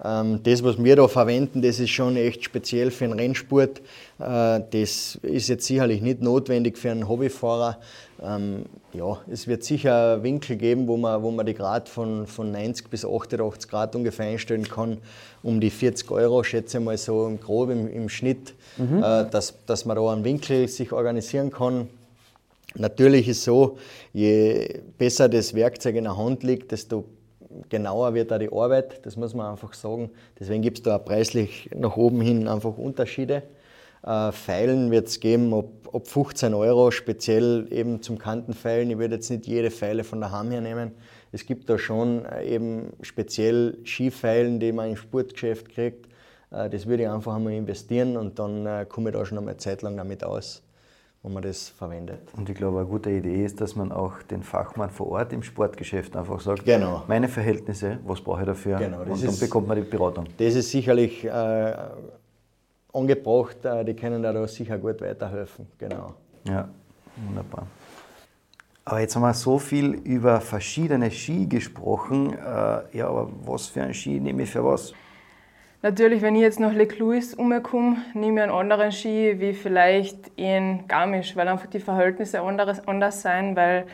Ähm, 0.04 0.40
Das, 0.44 0.64
was 0.64 0.84
wir 0.84 0.96
da 0.96 1.08
verwenden, 1.08 1.62
das 1.62 1.80
ist 1.80 1.90
schon 1.92 2.16
echt 2.18 2.44
speziell 2.44 2.92
für 2.92 3.06
den 3.06 3.14
Rennsport. 3.14 3.80
Äh, 4.20 4.62
Das 4.72 5.20
ist 5.22 5.48
jetzt 5.48 5.66
sicherlich 5.66 6.02
nicht 6.02 6.22
notwendig 6.22 6.78
für 6.78 6.92
einen 6.92 7.08
Hobbyfahrer. 7.08 7.78
Ähm, 8.24 8.64
Ja, 8.94 9.20
es 9.32 9.48
wird 9.48 9.64
sicher 9.64 10.22
Winkel 10.22 10.58
geben, 10.58 10.88
wo 10.88 10.98
man, 10.98 11.24
wo 11.24 11.32
man 11.32 11.46
die 11.46 11.54
Grad 11.54 11.88
von, 11.88 12.28
von 12.28 12.52
90 12.52 12.90
bis 12.90 13.06
88 13.06 13.70
Grad 13.70 13.96
ungefähr 13.96 14.26
einstellen 14.28 14.68
kann. 14.68 14.98
Um 15.44 15.60
die 15.62 15.70
40 15.70 16.12
Euro, 16.12 16.44
schätze 16.44 16.78
ich 16.80 16.84
mal 16.84 16.98
so 16.98 17.26
im 17.28 17.40
Grob 17.40 17.70
im, 17.70 17.88
im 17.88 18.10
Schnitt, 18.10 18.54
äh, 18.78 19.30
dass, 19.30 19.54
dass 19.66 19.86
man 19.86 19.96
da 19.96 20.12
einen 20.12 20.24
Winkel 20.24 20.68
sich 20.68 20.92
organisieren 20.92 21.52
kann. 21.52 21.88
Natürlich 22.76 23.28
ist 23.28 23.44
so, 23.44 23.78
je 24.14 24.80
besser 24.98 25.28
das 25.28 25.54
Werkzeug 25.54 25.96
in 25.96 26.06
der 26.06 26.16
Hand 26.18 26.44
liegt, 26.44 26.72
desto 26.72 27.04
genauer 27.70 28.14
wird 28.14 28.32
auch 28.34 28.40
die 28.40 28.52
Arbeit, 28.52 29.06
das 29.06 29.16
muss 29.18 29.34
man 29.34 29.52
einfach 29.52 29.74
sagen. 29.74 30.12
Deswegen 30.40 30.62
gibt 30.62 30.80
es 30.80 30.84
da 30.84 30.98
auch 30.98 31.06
preislich 31.06 31.70
nach 31.76 31.98
oben 31.98 32.22
hin 32.22 32.48
einfach 32.48 32.78
Unterschiede. 32.78 33.44
Äh, 34.04 34.32
Feilen 34.32 34.92
wird 34.92 35.08
es 35.08 35.20
geben 35.20 35.54
ab, 35.54 35.66
ab 35.94 36.08
15 36.08 36.54
Euro, 36.54 36.92
speziell 36.92 37.68
eben 37.72 38.02
zum 38.02 38.18
Kantenfeilen. 38.18 38.90
Ich 38.90 38.98
würde 38.98 39.16
jetzt 39.16 39.30
nicht 39.30 39.46
jede 39.48 39.70
Feile 39.70 40.04
von 40.04 40.22
daheim 40.22 40.52
hernehmen. 40.52 40.92
Es 41.32 41.46
gibt 41.46 41.70
da 41.70 41.78
schon 41.78 42.26
äh, 42.26 42.46
eben 42.46 42.94
speziell 43.02 43.78
Skifeilen, 43.86 44.60
die 44.60 44.72
man 44.72 44.90
im 44.90 44.96
Sportgeschäft 44.96 45.70
kriegt. 45.70 46.08
Äh, 46.52 46.70
Das 46.70 46.86
würde 46.88 47.04
ich 47.04 47.10
einfach 47.10 47.36
einmal 47.36 47.54
investieren 47.54 48.18
und 48.18 48.40
dann 48.40 48.66
äh, 48.66 48.86
komme 48.88 49.10
ich 49.10 49.16
da 49.16 49.26
schon 49.26 49.38
einmal 49.38 49.54
eine 49.54 49.60
Zeit 49.60 49.82
lang 49.82 49.98
damit 49.98 50.24
aus, 50.24 50.64
wenn 51.24 51.34
man 51.34 51.44
das 51.44 51.70
verwendet. 51.70 52.20
Und 52.36 52.50
ich 52.50 52.56
glaube, 52.56 52.80
eine 52.80 52.88
gute 52.88 53.12
Idee 53.12 53.46
ist, 53.46 53.62
dass 53.62 53.76
man 53.76 53.92
auch 53.92 54.24
den 54.24 54.42
Fachmann 54.42 54.90
vor 54.90 55.08
Ort 55.12 55.34
im 55.34 55.44
Sportgeschäft 55.44 56.16
einfach 56.16 56.40
sagt, 56.42 56.66
Genau. 56.66 57.04
meine 57.08 57.28
Verhältnisse, 57.28 58.00
was 58.06 58.22
brauche 58.22 58.42
ich 58.42 58.48
dafür? 58.48 58.78
Genau, 58.80 59.00
das 59.04 59.10
und 59.20 59.22
dann 59.24 59.30
ist- 59.30 59.40
bekommt 59.40 59.68
man 59.68 59.78
die 59.78 59.88
Beratung. 59.88 60.26
Das 60.38 60.56
ist 60.56 60.72
sicherlich 60.72 61.24
äh, 61.26 61.74
angebracht, 62.94 63.64
äh, 63.66 63.86
die 63.86 63.94
können 63.96 64.24
da, 64.24 64.34
da 64.34 64.48
sicher 64.48 64.78
gut 64.80 65.00
weiterhelfen. 65.02 65.68
Genau. 65.78 66.14
Ja, 66.48 66.68
wunderbar. 67.28 67.68
Aber 68.84 69.00
jetzt 69.00 69.16
haben 69.16 69.22
wir 69.22 69.34
so 69.36 69.60
viel 69.60 69.92
über 69.94 70.42
verschiedene 70.42 71.12
Ski 71.12 71.46
gesprochen. 71.46 72.34
Äh, 72.34 72.98
ja, 72.98 73.08
aber 73.08 73.30
was 73.46 73.68
für 73.68 73.84
ein 73.84 73.94
Ski 73.94 74.20
nehme 74.20 74.42
ich 74.42 74.50
für 74.50 74.66
was? 74.66 74.92
Natürlich, 75.84 76.22
wenn 76.22 76.36
ich 76.36 76.44
jetzt 76.44 76.60
nach 76.60 76.74
Les 76.74 76.88
Clouis 76.88 77.34
umkomme, 77.34 77.98
nehme 78.14 78.40
ich 78.40 78.44
einen 78.44 78.52
anderen 78.52 78.92
Ski 78.92 79.40
wie 79.40 79.54
vielleicht 79.54 80.32
in 80.36 80.88
Garmisch, 80.88 81.36
weil 81.36 81.48
einfach 81.48 81.66
die 81.66 81.80
Verhältnisse 81.80 82.42
anderes, 82.42 82.88
anders 82.88 83.24
sein, 83.24 83.56
weil, 83.56 83.88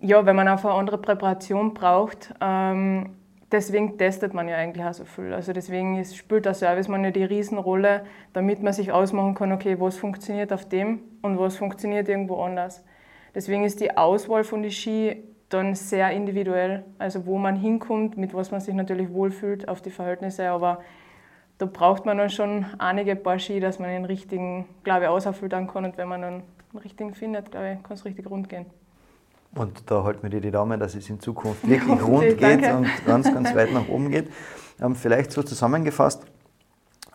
ja, 0.00 0.26
weil 0.26 0.34
man 0.34 0.48
einfach 0.48 0.70
eine 0.70 0.78
andere 0.80 0.98
Präparation 0.98 1.72
braucht. 1.72 2.34
Ähm, 2.40 3.10
deswegen 3.52 3.96
testet 3.96 4.34
man 4.34 4.48
ja 4.48 4.56
eigentlich 4.56 4.84
auch 4.84 4.92
so 4.92 5.04
viel. 5.04 5.32
Also 5.32 5.52
deswegen 5.52 6.00
ist, 6.00 6.16
spielt 6.16 6.46
der 6.46 6.54
Service 6.54 6.88
man 6.88 7.04
ja 7.04 7.12
die 7.12 7.22
Riesenrolle, 7.22 8.04
damit 8.32 8.60
man 8.60 8.72
sich 8.72 8.90
ausmachen 8.90 9.36
kann, 9.36 9.52
okay, 9.52 9.78
was 9.78 9.96
funktioniert 9.96 10.52
auf 10.52 10.68
dem 10.68 11.00
und 11.22 11.38
was 11.38 11.56
funktioniert 11.56 12.08
irgendwo 12.08 12.42
anders. 12.42 12.84
Deswegen 13.36 13.62
ist 13.62 13.78
die 13.80 13.96
Auswahl 13.96 14.42
von 14.42 14.62
den 14.62 14.72
Ski 14.72 15.22
dann 15.48 15.74
sehr 15.74 16.10
individuell. 16.10 16.84
Also 16.98 17.26
wo 17.26 17.38
man 17.38 17.56
hinkommt, 17.56 18.16
mit 18.16 18.34
was 18.34 18.50
man 18.50 18.60
sich 18.60 18.74
natürlich 18.74 19.12
wohlfühlt 19.12 19.68
auf 19.68 19.80
die 19.80 19.90
Verhältnisse, 19.90 20.50
aber 20.50 20.80
da 21.58 21.66
braucht 21.66 22.06
man 22.06 22.18
dann 22.18 22.30
schon 22.30 22.66
einige 22.78 23.16
Paar 23.16 23.38
Ski, 23.38 23.58
dass 23.58 23.78
man 23.78 23.90
den 23.90 24.04
richtigen, 24.04 24.66
glaube 24.84 25.04
ich, 25.04 25.08
ausfüllen 25.08 25.66
kann 25.66 25.84
und 25.84 25.98
wenn 25.98 26.08
man 26.08 26.22
dann 26.22 26.42
den 26.72 26.78
richtigen 26.78 27.14
findet, 27.14 27.50
glaube 27.50 27.72
ich, 27.72 27.82
kann 27.82 27.94
es 27.96 28.04
richtig 28.04 28.30
rund 28.30 28.48
gehen. 28.48 28.66
Und 29.54 29.90
da 29.90 30.04
halten 30.04 30.22
wir 30.22 30.30
dir 30.30 30.40
die 30.40 30.50
Daumen, 30.50 30.78
dass 30.78 30.94
es 30.94 31.08
in 31.08 31.18
Zukunft 31.20 31.66
wirklich 31.68 32.02
rund 32.02 32.38
geht 32.38 32.72
und 32.72 32.86
ganz, 33.06 33.32
ganz 33.32 33.54
weit 33.54 33.72
nach 33.72 33.88
oben 33.88 34.10
geht. 34.10 34.30
Ähm, 34.80 34.94
vielleicht 34.94 35.32
so 35.32 35.42
zusammengefasst, 35.42 36.24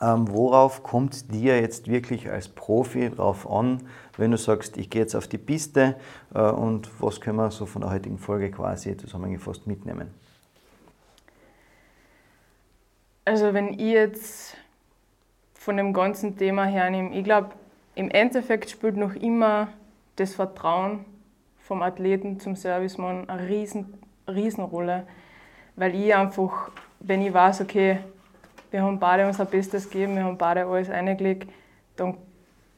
ähm, 0.03 0.29
worauf 0.29 0.83
kommt 0.83 1.31
dir 1.33 1.59
jetzt 1.61 1.87
wirklich 1.87 2.29
als 2.29 2.49
Profi 2.49 3.09
drauf 3.09 3.49
an, 3.49 3.83
wenn 4.17 4.31
du 4.31 4.37
sagst, 4.37 4.77
ich 4.77 4.89
gehe 4.89 5.01
jetzt 5.01 5.15
auf 5.15 5.27
die 5.27 5.37
Piste 5.37 5.95
äh, 6.33 6.41
und 6.41 6.89
was 7.01 7.21
können 7.21 7.37
wir 7.37 7.51
so 7.51 7.65
von 7.65 7.81
der 7.81 7.91
heutigen 7.91 8.17
Folge 8.17 8.51
quasi 8.51 8.97
zusammengefasst 8.97 9.65
mitnehmen? 9.65 10.13
Also 13.25 13.53
wenn 13.53 13.73
ich 13.73 13.79
jetzt 13.79 14.57
von 15.53 15.77
dem 15.77 15.93
ganzen 15.93 16.37
Thema 16.37 16.65
hernehme, 16.65 17.17
ich 17.17 17.23
glaube, 17.23 17.51
im 17.95 18.09
Endeffekt 18.09 18.69
spielt 18.69 18.97
noch 18.97 19.15
immer 19.15 19.69
das 20.17 20.35
Vertrauen 20.35 21.05
vom 21.59 21.81
Athleten 21.81 22.39
zum 22.39 22.55
Servicemann 22.55 23.29
eine 23.29 23.47
riesen, 23.47 23.93
riesen. 24.27 24.67
Weil 25.75 25.95
ich 25.95 26.13
einfach, 26.13 26.71
wenn 26.99 27.21
ich 27.21 27.33
weiß, 27.33 27.61
okay, 27.61 27.99
wir 28.73 28.81
haben 28.81 28.99
beide 28.99 29.27
unser 29.27 29.45
Bestes 29.45 29.88
gegeben, 29.88 30.15
wir 30.15 30.23
haben 30.23 30.38
beide 30.38 30.65
alles 30.65 30.89
eingelegt, 30.89 31.47
dann 31.95 32.17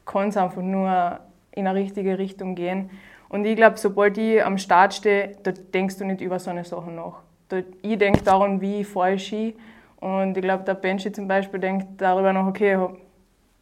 kann 0.04 0.28
es 0.28 0.36
einfach 0.36 0.60
nur 0.60 1.20
in 1.52 1.66
eine 1.66 1.78
richtige 1.78 2.18
Richtung 2.18 2.54
gehen. 2.54 2.90
Und 3.30 3.46
ich 3.46 3.56
glaube, 3.56 3.78
sobald 3.78 4.18
ich 4.18 4.44
am 4.44 4.58
Start 4.58 4.92
stehe, 4.92 5.36
da 5.42 5.52
denkst 5.52 5.96
du 5.96 6.04
nicht 6.04 6.20
über 6.20 6.38
so 6.38 6.50
eine 6.50 6.64
Sachen 6.64 6.96
nach. 6.96 7.22
Da, 7.48 7.62
ich 7.80 7.96
denke 7.96 8.22
daran, 8.22 8.60
wie 8.60 8.82
ich 8.82 8.86
fahre 8.86 9.18
Ski. 9.18 9.56
Und 9.96 10.36
ich 10.36 10.42
glaube, 10.42 10.64
der 10.64 10.74
Benji 10.74 11.10
zum 11.10 11.26
Beispiel 11.26 11.58
denkt 11.58 11.86
darüber 11.96 12.32
nach, 12.34 12.46
okay, 12.46 12.78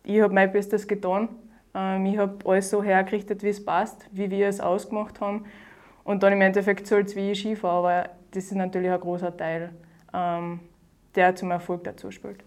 ich 0.02 0.20
habe 0.20 0.34
mein 0.34 0.50
Bestes 0.50 0.88
getan. 0.88 1.28
Ähm, 1.72 2.04
ich 2.06 2.18
habe 2.18 2.36
alles 2.44 2.68
so 2.68 2.82
hergerichtet, 2.82 3.44
wie 3.44 3.50
es 3.50 3.64
passt, 3.64 4.08
wie 4.10 4.28
wir 4.28 4.48
es 4.48 4.60
ausgemacht 4.60 5.20
haben. 5.20 5.44
Und 6.02 6.24
dann 6.24 6.32
im 6.32 6.40
Endeffekt 6.40 6.88
soll 6.88 7.02
es 7.02 7.14
wie 7.14 7.30
ich 7.30 7.38
Ski 7.38 7.54
fahren, 7.54 7.76
aber 7.76 8.10
das 8.32 8.44
ist 8.46 8.54
natürlich 8.54 8.90
ein 8.90 9.00
großer 9.00 9.34
Teil, 9.36 9.70
ähm, 10.12 10.58
der 11.14 11.36
zum 11.36 11.50
Erfolg 11.50 11.84
dazu 11.84 12.10
spielt. 12.10 12.44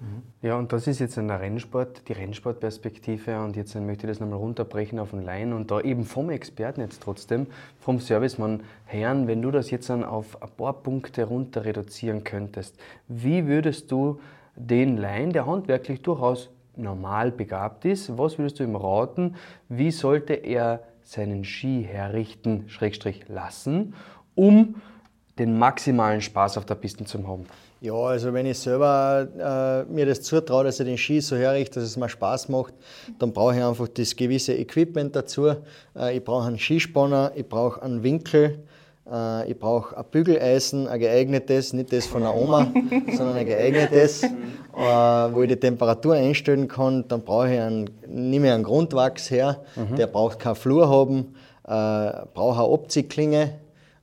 Mhm. 0.00 0.22
Ja, 0.42 0.56
und 0.56 0.72
das 0.72 0.86
ist 0.86 0.98
jetzt 0.98 1.18
ein 1.18 1.30
Rennsport, 1.30 2.08
die 2.08 2.12
Rennsportperspektive. 2.12 3.40
Und 3.40 3.56
jetzt 3.56 3.74
möchte 3.74 4.06
ich 4.06 4.12
das 4.12 4.20
nochmal 4.20 4.38
runterbrechen 4.38 4.98
auf 4.98 5.10
den 5.10 5.22
Laien 5.22 5.52
und 5.52 5.70
da 5.70 5.80
eben 5.80 6.04
vom 6.04 6.30
Experten 6.30 6.80
jetzt 6.80 7.02
trotzdem, 7.02 7.46
vom 7.80 7.98
Servicemann 7.98 8.62
Herrn, 8.86 9.26
wenn 9.26 9.42
du 9.42 9.50
das 9.50 9.70
jetzt 9.70 9.90
dann 9.90 10.04
auf 10.04 10.42
ein 10.42 10.48
paar 10.56 10.72
Punkte 10.72 11.24
runter 11.24 11.64
reduzieren 11.64 12.24
könntest, 12.24 12.78
wie 13.08 13.46
würdest 13.46 13.90
du 13.92 14.20
den 14.56 14.96
Laien, 14.96 15.32
der 15.32 15.46
handwerklich 15.46 16.02
durchaus 16.02 16.50
normal 16.76 17.30
begabt 17.30 17.84
ist, 17.84 18.16
was 18.16 18.38
würdest 18.38 18.58
du 18.58 18.64
ihm 18.64 18.76
raten? 18.76 19.36
Wie 19.68 19.90
sollte 19.90 20.34
er 20.34 20.82
seinen 21.02 21.44
Ski 21.44 21.82
herrichten, 21.82 22.68
Schrägstrich 22.68 23.28
lassen, 23.28 23.94
um 24.34 24.76
den 25.38 25.58
maximalen 25.58 26.20
Spaß 26.20 26.56
auf 26.58 26.64
der 26.64 26.76
Piste 26.76 27.04
zu 27.04 27.26
haben? 27.26 27.46
Ja, 27.82 27.94
also 27.94 28.34
wenn 28.34 28.44
ich 28.44 28.58
selber 28.58 29.86
äh, 29.88 29.90
mir 29.90 30.04
das 30.04 30.20
zutraue, 30.20 30.64
dass 30.64 30.78
ich 30.80 30.86
den 30.86 30.98
Ski 30.98 31.22
so 31.22 31.34
herrichte, 31.34 31.80
dass 31.80 31.88
es 31.88 31.96
mir 31.96 32.10
Spaß 32.10 32.50
macht, 32.50 32.74
dann 33.18 33.32
brauche 33.32 33.56
ich 33.56 33.64
einfach 33.64 33.88
das 33.88 34.14
gewisse 34.14 34.52
Equipment 34.52 35.16
dazu. 35.16 35.46
Äh, 35.96 36.18
ich 36.18 36.22
brauche 36.22 36.46
einen 36.46 36.58
Skispanner, 36.58 37.32
ich 37.34 37.48
brauche 37.48 37.80
einen 37.80 38.02
Winkel, 38.02 38.58
äh, 39.10 39.50
ich 39.50 39.58
brauche 39.58 39.96
ein 39.96 40.04
Bügeleisen, 40.10 40.88
ein 40.88 41.00
geeignetes, 41.00 41.72
nicht 41.72 41.90
das 41.90 42.04
von 42.04 42.20
der 42.20 42.34
Oma, 42.34 42.70
sondern 43.16 43.36
ein 43.36 43.46
geeignetes, 43.46 44.24
äh, 44.24 44.28
wo 44.76 45.40
ich 45.40 45.48
die 45.48 45.56
Temperatur 45.56 46.16
einstellen 46.16 46.68
kann. 46.68 47.08
Dann 47.08 47.22
brauche 47.22 47.50
ich 47.50 47.60
einen, 47.60 47.88
nehme 48.06 48.48
ich 48.48 48.52
einen 48.52 48.64
Grundwachs 48.64 49.30
her, 49.30 49.62
mhm. 49.74 49.96
der 49.96 50.06
braucht 50.06 50.38
keinen 50.38 50.54
Flur 50.54 50.86
haben, 50.86 51.34
äh, 51.64 52.26
brauche 52.34 52.62
eine 52.62 52.74
Abziehklinge, 52.74 53.54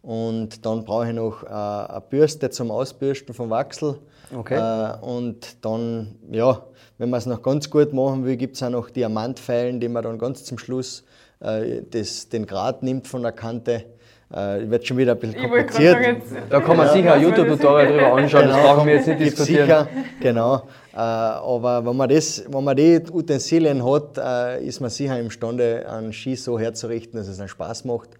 und 0.08 0.66
dann 0.66 0.86
brauche 0.86 1.10
ich 1.10 1.14
noch 1.14 1.44
äh, 1.44 1.48
eine 1.48 2.02
Bürste 2.10 2.50
zum 2.50 2.72
Ausbürsten 2.72 3.36
vom 3.36 3.50
Wachsel. 3.50 3.96
Okay. 4.34 4.56
Äh, 4.56 5.06
und 5.06 5.66
dann, 5.66 6.16
ja, 6.32 6.64
wenn 6.98 7.10
man 7.10 7.18
es 7.18 7.26
noch 7.26 7.42
ganz 7.42 7.70
gut 7.70 7.92
machen 7.92 8.24
will, 8.24 8.38
gibt 8.38 8.56
es 8.56 8.64
auch 8.64 8.70
noch 8.70 8.90
Diamantpfeilen, 8.90 9.82
die 9.82 9.90
man 9.90 10.04
dann 10.04 10.18
ganz 10.18 10.46
zum 10.46 10.60
Schluss 10.60 11.04
äh, 11.42 11.82
das, 11.92 12.30
den 12.30 12.46
Grad 12.46 12.84
nimmt 12.84 13.06
von 13.06 13.22
der 13.22 13.34
Kante. 13.34 13.84
Äh, 14.32 14.70
wird 14.70 14.88
schon 14.88 14.96
wieder 14.96 15.12
ein 15.12 15.20
bisschen 15.20 15.42
kompliziert. 15.42 16.22
da 16.50 16.62
kann 16.62 16.78
man 16.78 16.88
ja. 16.88 16.94
sicher 16.94 17.14
ein 17.14 17.22
YouTube-Tutorial 17.24 17.88
drüber 17.88 18.14
anschauen, 18.14 18.44
genau. 18.44 18.56
das 18.56 18.66
brauchen 18.66 18.88
wir 18.88 18.96
jetzt 18.96 19.08
nicht 19.08 19.20
diskutieren. 19.20 19.66
Sicher, 19.66 19.88
genau. 20.22 20.56
Äh, 20.94 21.00
aber 21.00 21.86
wenn 21.86 21.98
man, 21.98 22.08
das, 22.08 22.46
wenn 22.50 22.64
man 22.64 22.78
die 22.78 23.02
Utensilien 23.12 23.86
hat, 23.86 24.18
äh, 24.18 24.66
ist 24.66 24.80
man 24.80 24.90
sicher 24.90 25.20
imstande, 25.20 25.86
einen 25.90 26.14
Ski 26.14 26.38
so 26.38 26.58
herzurichten, 26.58 27.20
dass 27.20 27.28
es 27.28 27.40
einen 27.40 27.50
Spaß 27.50 27.84
macht. 27.84 28.12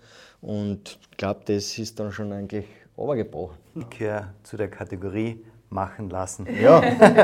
Und 0.48 0.98
ich 1.12 1.18
glaube, 1.18 1.42
das 1.44 1.78
ist 1.78 2.00
dann 2.00 2.10
schon 2.10 2.32
eigentlich 2.32 2.66
runtergebrochen. 2.98 3.58
Ich 3.76 3.90
gehöre 3.90 4.34
zu 4.44 4.56
der 4.56 4.70
Kategorie 4.70 5.44
machen 5.70 6.10
lassen. 6.10 6.48
Ja, 6.62 6.80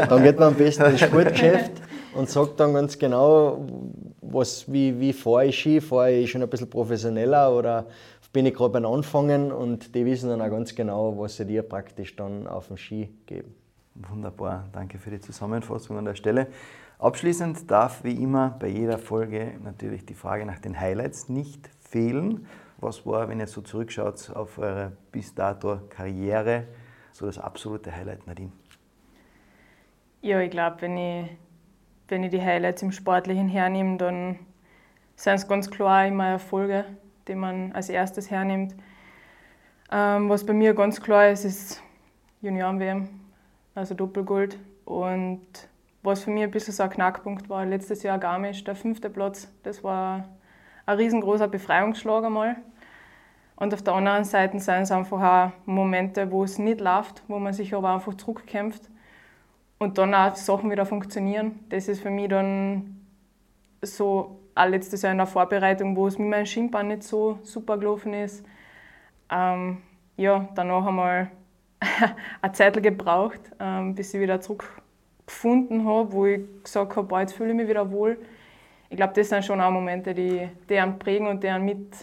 dann 0.07 0.21
geht 0.23 0.37
man 0.37 0.49
am 0.49 0.55
besten 0.55 0.83
ins 0.83 0.99
Sportgeschäft 0.99 1.71
und 2.15 2.29
sagt 2.29 2.59
dann 2.59 2.73
ganz 2.73 2.99
genau, 2.99 3.65
was, 4.21 4.69
wie, 4.69 4.99
wie 4.99 5.13
fahre 5.13 5.45
ich 5.45 5.57
Ski, 5.57 5.79
fahre 5.79 6.11
ich 6.11 6.31
schon 6.31 6.43
ein 6.43 6.49
bisschen 6.49 6.69
professioneller 6.69 7.55
oder 7.55 7.85
bin 8.33 8.45
ich 8.45 8.53
gerade 8.53 8.73
beim 8.73 8.85
Anfangen 8.85 9.53
und 9.53 9.95
die 9.95 10.05
wissen 10.05 10.27
dann 10.27 10.41
auch 10.41 10.49
ganz 10.49 10.75
genau, 10.75 11.17
was 11.17 11.37
sie 11.37 11.45
dir 11.45 11.63
praktisch 11.63 12.17
dann 12.17 12.45
auf 12.45 12.67
dem 12.67 12.75
Ski 12.75 13.09
geben. 13.25 13.55
Wunderbar, 13.95 14.67
danke 14.73 14.97
für 14.97 15.11
die 15.11 15.21
Zusammenfassung 15.21 15.97
an 15.97 16.03
der 16.03 16.15
Stelle. 16.15 16.47
Abschließend 16.99 17.71
darf 17.71 18.03
wie 18.03 18.21
immer 18.21 18.57
bei 18.59 18.67
jeder 18.67 18.97
Folge 18.97 19.53
natürlich 19.63 20.05
die 20.05 20.13
Frage 20.13 20.45
nach 20.45 20.59
den 20.59 20.77
Highlights 20.77 21.29
nicht 21.29 21.69
fehlen. 21.79 22.47
Was 22.83 23.05
war, 23.05 23.29
wenn 23.29 23.39
ihr 23.39 23.47
so 23.47 23.61
zurückschaut 23.61 24.29
auf 24.35 24.57
eure 24.57 24.91
bis 25.13 25.33
dato 25.33 25.79
Karriere, 25.89 26.65
so 27.13 27.25
das 27.25 27.39
absolute 27.39 27.95
Highlight, 27.95 28.27
Nadine? 28.27 28.51
Ja, 30.21 30.41
ich 30.41 30.51
glaube, 30.51 30.81
wenn 30.81 30.97
ich, 30.97 31.29
wenn 32.09 32.23
ich 32.23 32.31
die 32.31 32.41
Highlights 32.41 32.81
im 32.81 32.91
Sportlichen 32.91 33.47
hernehme, 33.47 33.95
dann 33.95 34.37
sind 35.15 35.35
es 35.35 35.47
ganz 35.47 35.71
klar 35.71 36.07
immer 36.07 36.27
Erfolge, 36.27 36.83
die 37.29 37.35
man 37.35 37.71
als 37.71 37.87
erstes 37.87 38.29
hernimmt. 38.29 38.75
Ähm, 39.89 40.27
was 40.27 40.45
bei 40.45 40.51
mir 40.51 40.73
ganz 40.73 41.01
klar 41.01 41.29
ist, 41.29 41.45
ist 41.45 41.81
Junioren-WM, 42.41 43.07
also 43.75 43.95
Doppelgold. 43.95 44.59
Und 44.83 45.47
was 46.01 46.23
für 46.23 46.31
mich 46.31 46.43
ein 46.43 46.51
bisschen 46.51 46.73
so 46.73 46.83
ein 46.83 46.89
Knackpunkt 46.89 47.47
war, 47.47 47.65
letztes 47.65 48.03
Jahr 48.03 48.19
Garmisch, 48.19 48.61
der 48.65 48.75
fünfte 48.75 49.09
Platz, 49.09 49.49
das 49.63 49.85
war 49.85 50.27
ein 50.85 50.97
riesengroßer 50.97 51.47
Befreiungsschlag 51.47 52.25
einmal. 52.25 52.57
Und 53.55 53.73
auf 53.73 53.81
der 53.81 53.93
anderen 53.93 54.23
Seite 54.23 54.59
sind 54.59 54.81
es 54.81 54.91
einfach 54.91 55.21
auch 55.21 55.51
Momente, 55.65 56.31
wo 56.31 56.43
es 56.43 56.57
nicht 56.57 56.81
läuft, 56.81 57.23
wo 57.27 57.39
man 57.39 57.53
sich 57.53 57.73
aber 57.73 57.93
einfach 57.93 58.15
zurückkämpft 58.15 58.89
und 59.77 59.97
dann 59.97 60.13
auch 60.13 60.35
Sachen 60.35 60.71
wieder 60.71 60.85
funktionieren. 60.85 61.59
Das 61.69 61.87
ist 61.87 62.01
für 62.01 62.09
mich 62.09 62.29
dann 62.29 63.01
so 63.81 64.39
auch 64.55 64.67
letztes 64.67 65.01
Jahr 65.01 65.11
in 65.11 65.17
der 65.17 65.27
Vorbereitung, 65.27 65.95
wo 65.95 66.07
es 66.07 66.17
mit 66.17 66.29
meinem 66.29 66.45
Schienbein 66.45 66.87
nicht 66.87 67.03
so 67.03 67.39
super 67.43 67.77
gelaufen 67.77 68.13
ist. 68.13 68.45
Ähm, 69.29 69.81
ja, 70.17 70.47
danach 70.55 70.85
einmal 70.85 71.31
eine 72.41 72.53
Zeit 72.53 72.81
gebraucht, 72.81 73.39
ähm, 73.59 73.95
bis 73.95 74.13
ich 74.13 74.21
wieder 74.21 74.39
zurückgefunden 74.41 75.85
habe, 75.85 76.11
wo 76.11 76.25
ich 76.25 76.41
gesagt 76.63 76.95
habe, 76.95 77.19
jetzt 77.19 77.33
fühle 77.33 77.49
ich 77.49 77.55
mich 77.55 77.67
wieder 77.67 77.91
wohl. 77.91 78.17
Ich 78.89 78.97
glaube, 78.97 79.13
das 79.15 79.29
sind 79.29 79.43
schon 79.43 79.59
auch 79.59 79.71
Momente, 79.71 80.13
die, 80.13 80.47
einen 80.69 80.99
prägen 80.99 81.27
und 81.27 81.43
die 81.43 81.49
einen 81.49 81.65
mit 81.65 81.95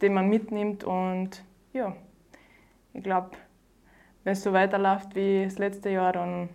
den 0.00 0.14
man 0.14 0.28
mitnimmt. 0.28 0.84
Und 0.84 1.42
ja, 1.72 1.96
ich 2.92 3.02
glaube, 3.02 3.30
wenn 4.24 4.32
es 4.32 4.42
so 4.42 4.52
weiterläuft 4.52 5.14
wie 5.14 5.44
das 5.44 5.58
letzte 5.58 5.90
Jahr, 5.90 6.12
dann 6.12 6.48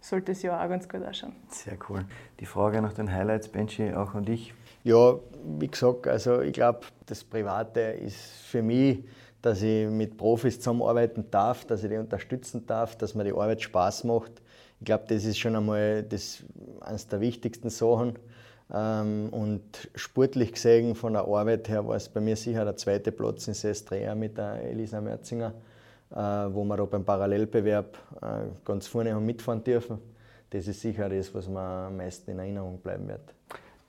sollte 0.00 0.32
es 0.32 0.42
ja 0.42 0.62
auch 0.62 0.68
ganz 0.68 0.88
gut 0.88 1.02
ausschauen. 1.02 1.34
Sehr 1.48 1.78
cool. 1.88 2.04
Die 2.40 2.46
Frage 2.46 2.82
nach 2.82 2.92
den 2.92 3.10
Highlights, 3.10 3.48
Benji, 3.48 3.94
auch 3.94 4.14
an 4.14 4.24
dich. 4.24 4.52
Ja, 4.84 5.14
wie 5.58 5.68
gesagt, 5.68 6.08
also 6.08 6.40
ich 6.40 6.52
glaube, 6.52 6.80
das 7.06 7.22
Private 7.22 7.80
ist 7.80 8.18
für 8.46 8.62
mich, 8.62 9.04
dass 9.40 9.62
ich 9.62 9.88
mit 9.88 10.16
Profis 10.16 10.58
zusammenarbeiten 10.58 11.30
darf, 11.30 11.64
dass 11.64 11.82
ich 11.84 11.90
die 11.90 11.96
unterstützen 11.96 12.66
darf, 12.66 12.96
dass 12.96 13.14
mir 13.14 13.24
die 13.24 13.32
Arbeit 13.32 13.62
Spaß 13.62 14.04
macht. 14.04 14.32
Ich 14.80 14.86
glaube, 14.86 15.04
das 15.08 15.24
ist 15.24 15.38
schon 15.38 15.54
einmal 15.54 16.02
das, 16.02 16.42
eines 16.80 17.06
der 17.06 17.20
wichtigsten 17.20 17.70
Sachen. 17.70 18.18
Ähm, 18.74 19.28
und 19.30 19.90
sportlich 19.94 20.52
gesehen, 20.52 20.94
von 20.94 21.12
der 21.12 21.22
Arbeit 21.22 21.68
her, 21.68 21.86
war 21.86 21.96
es 21.96 22.08
bei 22.08 22.20
mir 22.20 22.36
sicher 22.36 22.64
der 22.64 22.76
zweite 22.76 23.12
Platz 23.12 23.46
in 23.46 23.54
Seestrea 23.54 24.14
mit 24.14 24.38
der 24.38 24.62
Elisa 24.62 25.00
Merzinger, 25.00 25.52
äh, 26.10 26.16
wo 26.16 26.64
wir 26.64 26.76
da 26.76 26.84
beim 26.84 27.04
Parallelbewerb 27.04 27.98
äh, 28.22 28.26
ganz 28.64 28.86
vorne 28.86 29.14
haben 29.14 29.26
mitfahren 29.26 29.62
dürfen. 29.62 29.98
Das 30.48 30.66
ist 30.66 30.80
sicher 30.80 31.08
das, 31.08 31.34
was 31.34 31.48
mir 31.48 31.60
am 31.60 31.96
meisten 31.96 32.30
in 32.30 32.38
Erinnerung 32.38 32.78
bleiben 32.78 33.08
wird. 33.08 33.34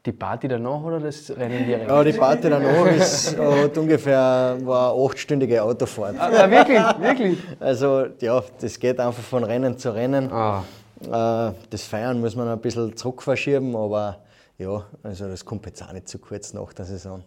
Die 0.06 0.12
Party 0.12 0.50
danach 0.50 0.84
oder 0.84 1.00
das 1.00 1.30
Rennen 1.30 1.65
direkt? 1.65 1.89
Ja, 1.89 2.04
die 2.04 2.12
Party 2.12 2.50
danach 2.50 2.86
ist, 2.88 3.38
hat 3.39 3.78
ungefähr 3.78 4.58
war 4.63 4.93
eine 4.93 5.06
achtstündige 5.06 5.63
Autofahrt. 5.63 6.15
Ah, 6.19 6.50
wirklich? 6.52 6.80
wirklich? 7.00 7.38
Also 7.58 8.08
ja, 8.19 8.43
das 8.60 8.78
geht 8.78 9.00
einfach 9.00 9.24
von 9.24 9.46
Rennen 9.46 9.78
zu 9.78 9.93
Rennen. 9.93 10.30
Ah. 10.30 10.65
Äh, 11.02 11.54
das 11.69 11.84
Feiern 11.84 12.19
muss 12.19 12.36
man 12.36 12.50
ein 12.50 12.60
bisschen 12.60 12.98
zurückverschieben, 12.98 13.78
aber 13.78 14.22
ja, 14.57 14.85
also 15.01 15.27
das 15.27 15.45
kommt 15.45 15.65
jetzt 15.65 15.81
auch 15.83 15.93
nicht 15.93 16.07
zu 16.07 16.19
kurz 16.19 16.53
nach 16.53 16.73
der 16.73 16.85
Saison. 16.85 17.23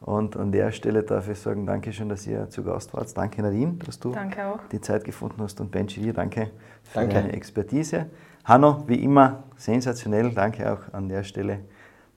Und 0.00 0.36
an 0.36 0.52
der 0.52 0.72
Stelle 0.72 1.02
darf 1.02 1.28
ich 1.28 1.38
sagen, 1.38 1.66
danke 1.66 1.92
schön, 1.92 2.08
dass 2.08 2.26
ihr 2.26 2.50
zu 2.50 2.62
Gast 2.62 2.92
wart. 2.92 3.16
Danke 3.16 3.42
Nadine, 3.42 3.74
dass 3.84 3.98
du 3.98 4.12
danke 4.12 4.58
die 4.70 4.80
Zeit 4.80 5.04
gefunden 5.04 5.40
hast 5.42 5.60
und 5.60 5.70
Benji 5.70 6.02
dir 6.02 6.12
danke 6.12 6.50
für 6.82 7.00
danke. 7.00 7.14
deine 7.14 7.32
Expertise. 7.32 8.06
Hanno, 8.44 8.84
wie 8.86 9.02
immer 9.02 9.44
sensationell, 9.56 10.30
danke 10.32 10.70
auch 10.70 10.92
an 10.92 11.08
der 11.08 11.24
Stelle, 11.24 11.60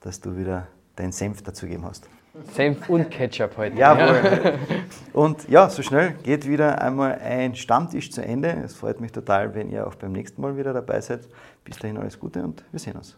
dass 0.01 0.19
du 0.19 0.37
wieder 0.37 0.67
deinen 0.95 1.13
Senf 1.13 1.41
dazu 1.41 1.65
gegeben 1.65 1.85
hast. 1.85 2.09
Senf 2.53 2.89
und 2.89 3.09
Ketchup 3.09 3.57
heute. 3.57 3.77
Jawohl. 3.77 4.59
Und 5.13 5.49
ja, 5.49 5.69
so 5.69 5.81
schnell 5.81 6.13
geht 6.23 6.47
wieder 6.47 6.81
einmal 6.81 7.17
ein 7.19 7.55
Stammtisch 7.55 8.11
zu 8.11 8.23
Ende. 8.23 8.49
Es 8.63 8.75
freut 8.75 9.01
mich 9.01 9.11
total, 9.11 9.55
wenn 9.55 9.69
ihr 9.69 9.87
auch 9.87 9.95
beim 9.95 10.11
nächsten 10.11 10.41
Mal 10.41 10.55
wieder 10.55 10.73
dabei 10.73 11.01
seid. 11.01 11.27
Bis 11.63 11.77
dahin 11.77 11.97
alles 11.97 12.19
Gute 12.19 12.43
und 12.43 12.63
wir 12.71 12.79
sehen 12.79 12.95
uns. 12.95 13.17